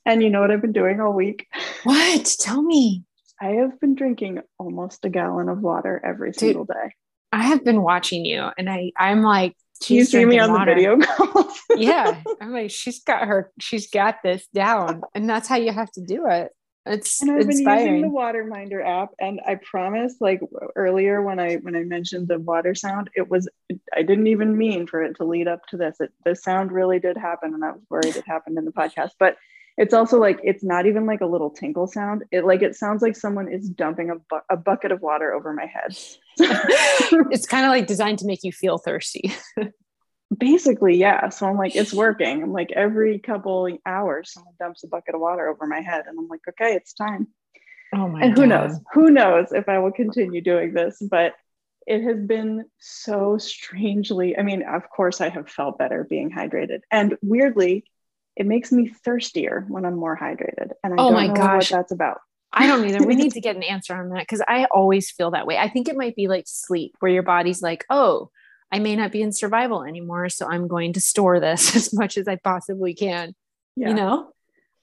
and 0.06 0.24
you 0.24 0.30
know 0.30 0.42
what 0.42 0.52
i've 0.52 0.62
been 0.62 0.72
doing 0.72 1.00
all 1.00 1.14
week 1.14 1.48
what 1.84 2.36
tell 2.40 2.62
me 2.62 3.04
i 3.40 3.48
have 3.48 3.80
been 3.80 3.96
drinking 3.96 4.40
almost 4.58 5.06
a 5.06 5.10
gallon 5.10 5.50
of 5.50 5.60
water 5.60 6.02
every 6.04 6.32
Dude, 6.32 6.40
single 6.40 6.66
day 6.66 6.94
i 7.32 7.44
have 7.44 7.64
been 7.64 7.82
watching 7.82 8.26
you 8.26 8.50
and 8.58 8.70
i 8.70 8.92
i'm 8.98 9.22
like 9.22 9.56
you 9.90 10.06
see 10.06 10.26
me 10.26 10.40
on 10.40 10.52
water. 10.52 10.76
the 10.76 10.76
video 10.76 11.00
calls. 11.00 11.60
yeah. 11.76 12.22
I'm 12.40 12.52
like, 12.52 12.72
she's 12.72 13.04
got 13.04 13.28
her, 13.28 13.52
she's 13.60 13.90
got 13.90 14.18
this 14.24 14.48
down. 14.54 15.02
And 15.16 15.30
that's 15.30 15.48
how 15.48 15.56
you 15.56 15.72
have 15.72 15.92
to 15.94 16.02
do 16.02 16.28
it. 16.28 16.52
It's 16.86 17.22
and 17.22 17.32
I've 17.32 17.42
inspiring. 17.42 17.86
been 17.86 17.96
using 17.96 18.12
the 18.12 18.20
Waterminder 18.20 18.84
app, 18.84 19.10
and 19.20 19.40
I 19.48 19.54
promise, 19.56 20.16
like 20.20 20.42
earlier 20.76 21.22
when 21.22 21.40
I 21.40 21.58
when 21.58 21.76
I 21.76 21.84
mentioned 21.84 22.28
the 22.28 22.40
water 22.40 22.74
sound, 22.74 23.12
it 23.14 23.30
was 23.30 23.48
I 23.96 24.02
didn't 24.02 24.26
even 24.26 24.58
mean 24.58 24.88
for 24.88 25.04
it 25.04 25.16
to 25.18 25.24
lead 25.24 25.48
up 25.48 25.64
to 25.68 25.78
this. 25.78 25.98
It, 26.00 26.12
the 26.26 26.36
sound 26.36 26.72
really 26.72 27.00
did 27.00 27.18
happen, 27.18 27.54
and 27.54 27.64
I 27.64 27.74
was 27.74 27.82
worried 27.88 28.16
it 28.16 28.28
happened 28.28 28.58
in 28.58 28.66
the 28.66 28.72
podcast. 28.72 29.12
But 29.20 29.38
it's 29.78 29.94
also 29.94 30.20
like 30.20 30.40
it's 30.44 30.64
not 30.64 30.86
even 30.86 31.06
like 31.06 31.22
a 31.22 31.26
little 31.26 31.50
tinkle 31.50 31.88
sound. 31.88 32.24
It 32.32 32.46
like 32.46 32.62
it 32.62 32.76
sounds 32.76 33.02
like 33.02 33.16
someone 33.16 33.52
is 33.52 33.70
dumping 33.70 34.10
a, 34.10 34.16
bu- 34.16 34.46
a 34.50 34.58
bucket 34.58 34.92
of 34.92 35.02
water 35.02 35.34
over 35.34 35.54
my 35.54 35.66
head. 35.66 35.98
it's 36.38 37.46
kind 37.46 37.66
of 37.66 37.70
like 37.70 37.88
designed 37.88 38.20
to 38.20 38.26
make 38.26 38.44
you 38.44 38.52
feel 38.52 38.78
thirsty. 38.78 39.34
Basically, 40.38 40.96
yeah. 40.98 41.30
So 41.30 41.46
I'm 41.46 41.58
like, 41.58 41.76
it's 41.76 41.94
working. 41.94 42.42
I'm 42.42 42.54
like, 42.54 42.72
every 42.72 43.20
couple 43.20 43.78
hours, 43.86 44.32
someone 44.32 44.54
dumps 44.60 44.84
a 44.84 44.88
bucket 44.88 45.16
of 45.16 45.22
water 45.22 45.48
over 45.48 45.68
my 45.68 45.82
head, 45.82 46.06
and 46.08 46.18
I'm 46.18 46.28
like, 46.28 46.42
okay, 46.50 46.74
it's 46.74 46.94
time. 46.94 47.28
Oh 47.94 48.08
my! 48.08 48.22
And 48.22 48.32
who 48.34 48.48
God. 48.48 48.50
knows? 48.50 48.80
Who 48.94 49.10
knows 49.10 49.52
if 49.52 49.68
I 49.68 49.80
will 49.80 49.92
continue 49.92 50.42
doing 50.42 50.74
this? 50.74 51.02
But 51.02 51.34
it 51.86 52.04
has 52.04 52.18
been 52.26 52.66
so 52.80 53.38
strangely. 53.38 54.38
I 54.38 54.44
mean, 54.44 54.64
of 54.64 54.90
course, 54.90 55.20
I 55.20 55.30
have 55.30 55.50
felt 55.50 55.78
better 55.78 56.06
being 56.10 56.32
hydrated, 56.32 56.80
and 56.90 57.18
weirdly, 57.22 57.84
it 58.36 58.46
makes 58.46 58.72
me 58.72 58.88
thirstier 58.88 59.66
when 59.68 59.86
I'm 59.86 59.96
more 59.96 60.18
hydrated. 60.18 60.72
And 60.84 60.94
I 60.94 60.96
oh 60.98 61.12
don't 61.12 61.28
know 61.28 61.34
gosh. 61.34 61.72
what 61.72 61.78
that's 61.78 61.92
about. 61.92 62.20
I 62.54 62.68
don't 62.68 62.88
either. 62.88 63.06
We 63.06 63.16
need 63.16 63.34
to 63.34 63.42
get 63.42 63.56
an 63.56 63.64
answer 63.64 63.96
on 63.96 64.10
that 64.10 64.22
because 64.22 64.42
I 64.48 64.66
always 64.66 65.12
feel 65.12 65.32
that 65.32 65.48
way. 65.48 65.58
I 65.58 65.70
think 65.70 65.88
it 65.88 65.98
might 65.98 66.16
be 66.16 66.28
like 66.28 66.46
sleep, 66.48 66.96
where 67.00 67.12
your 67.12 67.24
body's 67.24 67.62
like, 67.62 67.86
oh, 67.90 68.30
I 68.72 68.80
may 68.80 68.96
not 68.96 69.12
be 69.12 69.22
in 69.22 69.32
survival 69.32 69.84
anymore. 69.84 70.30
So 70.30 70.48
I'm 70.50 70.68
going 70.68 70.94
to 70.94 71.02
store 71.02 71.40
this 71.40 71.76
as 71.76 71.94
much 71.94 72.18
as 72.18 72.28
I 72.28 72.38
possibly 72.38 72.94
can. 72.94 73.36
Yeah. 73.76 73.90
You 73.90 73.94
know? 73.94 74.32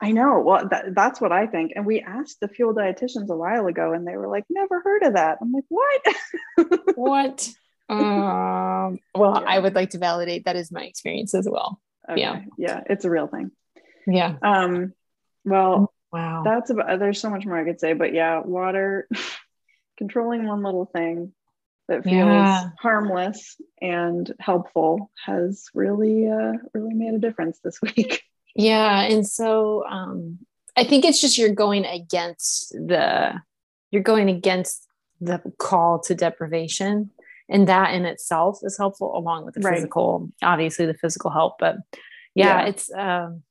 I 0.00 0.12
know. 0.12 0.40
Well, 0.40 0.68
that, 0.68 0.94
that's 0.94 1.20
what 1.20 1.32
I 1.32 1.46
think. 1.46 1.72
And 1.74 1.84
we 1.84 2.00
asked 2.00 2.38
the 2.40 2.48
fuel 2.48 2.72
dietitians 2.72 3.28
a 3.30 3.36
while 3.36 3.66
ago 3.66 3.92
and 3.92 4.06
they 4.06 4.16
were 4.16 4.28
like, 4.28 4.44
never 4.48 4.80
heard 4.80 5.02
of 5.02 5.14
that. 5.14 5.38
I'm 5.40 5.50
like, 5.50 5.64
what? 5.68 6.94
what? 6.96 7.48
Um, 7.88 8.98
well, 9.14 9.40
yeah. 9.42 9.48
I 9.48 9.58
would 9.58 9.74
like 9.74 9.90
to 9.90 9.98
validate 9.98 10.44
that 10.44 10.54
is 10.54 10.70
my 10.70 10.84
experience 10.84 11.34
as 11.34 11.48
well. 11.50 11.80
Okay. 12.08 12.20
Yeah. 12.20 12.42
Yeah. 12.56 12.80
It's 12.88 13.04
a 13.04 13.10
real 13.10 13.26
thing. 13.26 13.50
Yeah. 14.06 14.36
Um, 14.42 14.92
well, 15.44 15.92
wow. 16.12 16.42
That's 16.44 16.70
about, 16.70 16.98
there's 16.98 17.20
so 17.20 17.30
much 17.30 17.44
more 17.44 17.58
I 17.58 17.64
could 17.64 17.80
say, 17.80 17.92
but 17.92 18.14
yeah, 18.14 18.40
water, 18.40 19.08
controlling 19.98 20.46
one 20.46 20.62
little 20.62 20.86
thing 20.86 21.32
that 21.88 22.04
feels 22.04 22.14
yeah. 22.14 22.68
harmless 22.80 23.56
and 23.80 24.32
helpful 24.38 25.10
has 25.24 25.66
really 25.74 26.28
uh, 26.28 26.52
really 26.74 26.94
made 26.94 27.14
a 27.14 27.18
difference 27.18 27.58
this 27.60 27.80
week 27.96 28.22
yeah 28.54 29.02
and 29.02 29.26
so 29.26 29.84
um, 29.88 30.38
i 30.76 30.84
think 30.84 31.04
it's 31.04 31.20
just 31.20 31.38
you're 31.38 31.54
going 31.54 31.84
against 31.84 32.72
the 32.72 33.32
you're 33.90 34.02
going 34.02 34.28
against 34.28 34.86
the 35.20 35.40
call 35.58 35.98
to 35.98 36.14
deprivation 36.14 37.10
and 37.48 37.68
that 37.68 37.94
in 37.94 38.04
itself 38.04 38.58
is 38.62 38.76
helpful 38.76 39.16
along 39.16 39.44
with 39.44 39.54
the 39.54 39.60
right. 39.60 39.74
physical 39.74 40.30
obviously 40.42 40.86
the 40.86 40.94
physical 40.94 41.30
help 41.30 41.54
but 41.58 41.76
yeah, 42.34 42.62
yeah. 42.62 42.66
it's 42.66 42.92
um, 42.92 43.42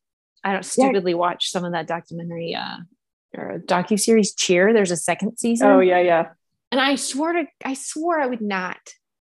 i 0.43 0.53
don't 0.53 0.65
stupidly 0.65 1.11
yeah. 1.11 1.17
watch 1.17 1.49
some 1.49 1.65
of 1.65 1.71
that 1.71 1.87
documentary 1.87 2.55
uh 2.55 2.77
or 3.37 3.61
docu 3.65 3.99
series 3.99 4.33
cheer 4.33 4.73
there's 4.73 4.91
a 4.91 4.97
second 4.97 5.37
season 5.37 5.67
oh 5.67 5.79
yeah 5.79 5.99
yeah 5.99 6.27
and 6.71 6.81
I 6.81 6.95
swore 6.95 7.33
to, 7.33 7.45
I 7.63 7.73
swore 7.73 8.19
I 8.19 8.27
would 8.27 8.41
not. 8.41 8.77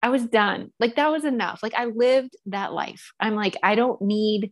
I 0.02 0.10
was 0.10 0.26
done. 0.26 0.72
Like 0.80 0.96
that 0.96 1.12
was 1.12 1.24
enough. 1.26 1.62
Like 1.64 1.74
I 1.76 1.86
lived 1.86 2.36
that 2.48 2.74
life. 2.74 3.14
I'm 3.20 3.36
like, 3.36 3.56
I 3.64 3.76
don't 3.76 4.02
need, 4.02 4.52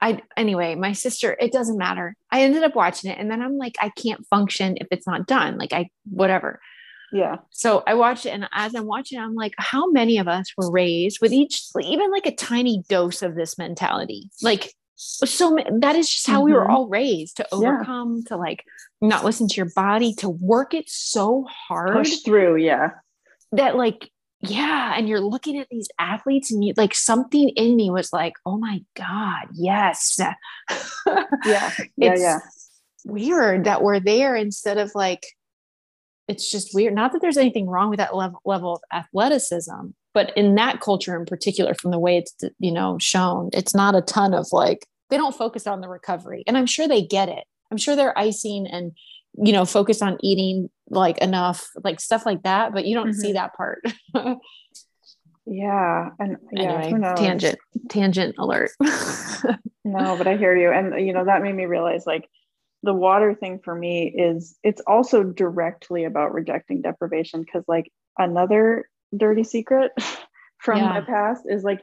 I, 0.00 0.22
anyway, 0.36 0.74
my 0.74 0.92
sister, 0.92 1.36
it 1.38 1.52
doesn't 1.52 1.76
matter. 1.76 2.16
I 2.30 2.42
ended 2.42 2.62
up 2.62 2.74
watching 2.74 3.10
it 3.10 3.18
and 3.18 3.30
then 3.30 3.42
I'm 3.42 3.58
like, 3.58 3.76
I 3.80 3.90
can't 3.90 4.26
function 4.28 4.78
if 4.78 4.86
it's 4.90 5.06
not 5.06 5.26
done. 5.26 5.58
Like 5.58 5.72
I, 5.72 5.90
whatever. 6.04 6.60
Yeah. 7.12 7.36
So 7.50 7.82
I 7.86 7.94
watched 7.94 8.26
it, 8.26 8.30
and 8.30 8.48
as 8.52 8.74
I'm 8.74 8.86
watching, 8.86 9.18
I'm 9.18 9.34
like, 9.34 9.54
how 9.58 9.90
many 9.90 10.18
of 10.18 10.28
us 10.28 10.52
were 10.56 10.70
raised 10.70 11.18
with 11.20 11.32
each, 11.32 11.62
even 11.80 12.10
like 12.10 12.26
a 12.26 12.34
tiny 12.34 12.82
dose 12.88 13.22
of 13.22 13.34
this 13.34 13.58
mentality? 13.58 14.30
Like, 14.42 14.72
so 14.96 15.56
that 15.80 15.96
is 15.96 16.08
just 16.08 16.26
how 16.26 16.38
mm-hmm. 16.38 16.44
we 16.44 16.52
were 16.52 16.60
mm-hmm. 16.60 16.70
all 16.70 16.88
raised 16.88 17.38
to 17.38 17.46
overcome, 17.52 18.16
yeah. 18.18 18.28
to 18.28 18.36
like 18.36 18.64
not 19.00 19.24
listen 19.24 19.48
to 19.48 19.54
your 19.54 19.70
body, 19.74 20.12
to 20.14 20.28
work 20.28 20.74
it 20.74 20.88
so 20.88 21.46
hard. 21.48 21.92
Push 21.92 22.18
through, 22.18 22.56
yeah. 22.56 22.90
That 23.52 23.76
like, 23.76 24.10
yeah. 24.40 24.94
And 24.96 25.08
you're 25.08 25.20
looking 25.20 25.58
at 25.58 25.68
these 25.70 25.88
athletes 25.98 26.52
and 26.52 26.62
you 26.62 26.74
like 26.76 26.94
something 26.94 27.48
in 27.50 27.76
me 27.76 27.90
was 27.90 28.12
like, 28.12 28.34
oh 28.44 28.58
my 28.58 28.82
God, 28.94 29.46
yes. 29.54 30.16
yeah. 30.18 30.34
Yeah. 31.46 31.72
it's 31.96 32.20
yeah. 32.20 32.38
weird 33.06 33.64
that 33.64 33.82
we're 33.82 34.00
there 34.00 34.36
instead 34.36 34.76
of 34.76 34.92
like, 34.94 35.24
it's 36.30 36.50
just 36.50 36.74
weird. 36.74 36.94
Not 36.94 37.12
that 37.12 37.20
there's 37.20 37.36
anything 37.36 37.68
wrong 37.68 37.90
with 37.90 37.98
that 37.98 38.14
level 38.14 38.40
level 38.44 38.74
of 38.74 38.82
athleticism, 38.92 39.88
but 40.14 40.32
in 40.36 40.54
that 40.54 40.80
culture 40.80 41.18
in 41.18 41.26
particular, 41.26 41.74
from 41.74 41.90
the 41.90 41.98
way 41.98 42.18
it's 42.18 42.34
you 42.58 42.70
know 42.72 42.98
shown, 42.98 43.50
it's 43.52 43.74
not 43.74 43.96
a 43.96 44.00
ton 44.00 44.32
of 44.32 44.46
like 44.52 44.86
they 45.10 45.16
don't 45.16 45.34
focus 45.34 45.66
on 45.66 45.80
the 45.80 45.88
recovery, 45.88 46.44
and 46.46 46.56
I'm 46.56 46.66
sure 46.66 46.86
they 46.86 47.02
get 47.02 47.28
it. 47.28 47.44
I'm 47.70 47.78
sure 47.78 47.96
they're 47.96 48.18
icing 48.18 48.66
and 48.66 48.92
you 49.34 49.52
know 49.52 49.64
focus 49.64 50.02
on 50.02 50.18
eating 50.22 50.70
like 50.88 51.18
enough 51.18 51.68
like 51.84 52.00
stuff 52.00 52.26
like 52.26 52.42
that 52.42 52.72
but 52.72 52.84
you 52.84 52.94
don't 52.94 53.10
mm-hmm. 53.10 53.20
see 53.20 53.32
that 53.32 53.54
part 53.54 53.80
yeah 55.46 56.08
and 56.18 56.36
yeah 56.52 56.82
anyway, 56.82 57.14
tangent 57.16 57.58
tangent 57.88 58.34
alert 58.38 58.70
no 59.84 60.16
but 60.16 60.26
i 60.26 60.36
hear 60.36 60.56
you 60.56 60.72
and 60.72 61.06
you 61.06 61.12
know 61.12 61.24
that 61.24 61.42
made 61.42 61.54
me 61.54 61.64
realize 61.64 62.06
like 62.06 62.28
the 62.82 62.94
water 62.94 63.34
thing 63.34 63.60
for 63.62 63.74
me 63.74 64.08
is 64.08 64.56
it's 64.62 64.80
also 64.86 65.22
directly 65.22 66.04
about 66.04 66.32
rejecting 66.32 66.82
deprivation 66.82 67.42
because 67.42 67.64
like 67.68 67.92
another 68.18 68.88
dirty 69.16 69.44
secret 69.44 69.92
from 70.58 70.78
yeah. 70.78 70.88
my 70.88 71.00
past 71.00 71.44
is 71.46 71.62
like 71.62 71.82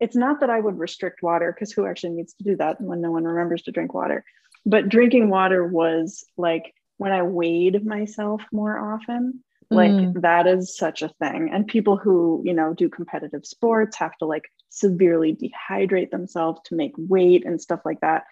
it's 0.00 0.16
not 0.16 0.40
that 0.40 0.50
i 0.50 0.58
would 0.58 0.78
restrict 0.78 1.22
water 1.22 1.52
because 1.52 1.72
who 1.72 1.86
actually 1.86 2.10
needs 2.10 2.34
to 2.34 2.44
do 2.44 2.56
that 2.56 2.80
when 2.80 3.00
no 3.00 3.10
one 3.10 3.24
remembers 3.24 3.62
to 3.62 3.72
drink 3.72 3.94
water 3.94 4.24
but 4.64 4.88
drinking 4.88 5.28
water 5.28 5.66
was 5.66 6.24
like 6.36 6.74
when 7.02 7.12
I 7.12 7.22
weighed 7.22 7.84
myself 7.84 8.42
more 8.52 8.78
often, 8.78 9.42
like 9.70 9.90
mm. 9.90 10.20
that 10.20 10.46
is 10.46 10.76
such 10.76 11.02
a 11.02 11.08
thing. 11.08 11.50
And 11.52 11.66
people 11.66 11.96
who, 11.96 12.42
you 12.44 12.54
know, 12.54 12.74
do 12.74 12.88
competitive 12.88 13.44
sports 13.44 13.96
have 13.96 14.16
to 14.18 14.26
like 14.26 14.44
severely 14.68 15.34
dehydrate 15.34 16.10
themselves 16.10 16.60
to 16.66 16.76
make 16.76 16.92
weight 16.96 17.44
and 17.44 17.60
stuff 17.60 17.80
like 17.84 18.00
that. 18.02 18.24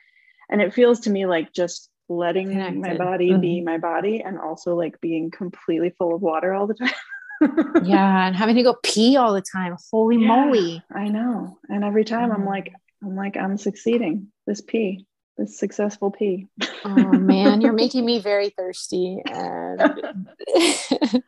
And 0.48 0.62
it 0.62 0.72
feels 0.72 1.00
to 1.00 1.10
me 1.10 1.26
like 1.26 1.52
just 1.52 1.89
letting 2.10 2.50
Connected. 2.50 2.80
my 2.80 2.96
body 2.96 3.30
mm-hmm. 3.30 3.40
be 3.40 3.60
my 3.60 3.78
body 3.78 4.20
and 4.20 4.38
also 4.38 4.74
like 4.74 5.00
being 5.00 5.30
completely 5.30 5.90
full 5.90 6.14
of 6.14 6.20
water 6.20 6.52
all 6.52 6.66
the 6.66 6.74
time. 6.74 6.92
yeah, 7.84 8.26
and 8.26 8.36
having 8.36 8.56
to 8.56 8.62
go 8.62 8.76
pee 8.82 9.16
all 9.16 9.32
the 9.32 9.42
time. 9.42 9.76
Holy 9.90 10.18
yeah, 10.18 10.26
moly. 10.26 10.82
I 10.94 11.08
know. 11.08 11.58
And 11.68 11.84
every 11.84 12.04
time 12.04 12.32
I'm 12.32 12.42
mm. 12.42 12.48
like, 12.48 12.72
I'm 13.02 13.16
like, 13.16 13.36
I'm 13.36 13.56
succeeding. 13.56 14.28
This 14.46 14.60
pee 14.60 15.06
this 15.40 15.58
successful 15.58 16.10
pee. 16.10 16.46
oh 16.84 16.94
man, 16.94 17.60
you're 17.60 17.72
making 17.84 18.04
me 18.04 18.20
very 18.20 18.50
thirsty. 18.50 19.20
And 19.24 19.80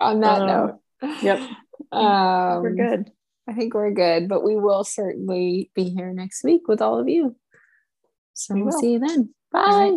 on 0.00 0.20
that 0.20 0.42
uh, 0.42 0.46
note, 0.46 0.80
yep, 1.20 1.40
um, 1.92 2.62
we're 2.62 2.74
good. 2.74 3.10
I 3.48 3.52
think 3.52 3.74
we're 3.74 3.90
good, 3.90 4.28
but 4.28 4.42
we 4.42 4.56
will 4.56 4.84
certainly 4.84 5.70
be 5.74 5.90
here 5.90 6.12
next 6.12 6.42
week 6.44 6.68
with 6.68 6.80
all 6.80 6.98
of 6.98 7.08
you. 7.08 7.36
So 8.34 8.54
we 8.54 8.62
we'll 8.62 8.72
see 8.72 8.92
you 8.94 8.98
then. 9.00 9.34
Bye. 9.52 9.96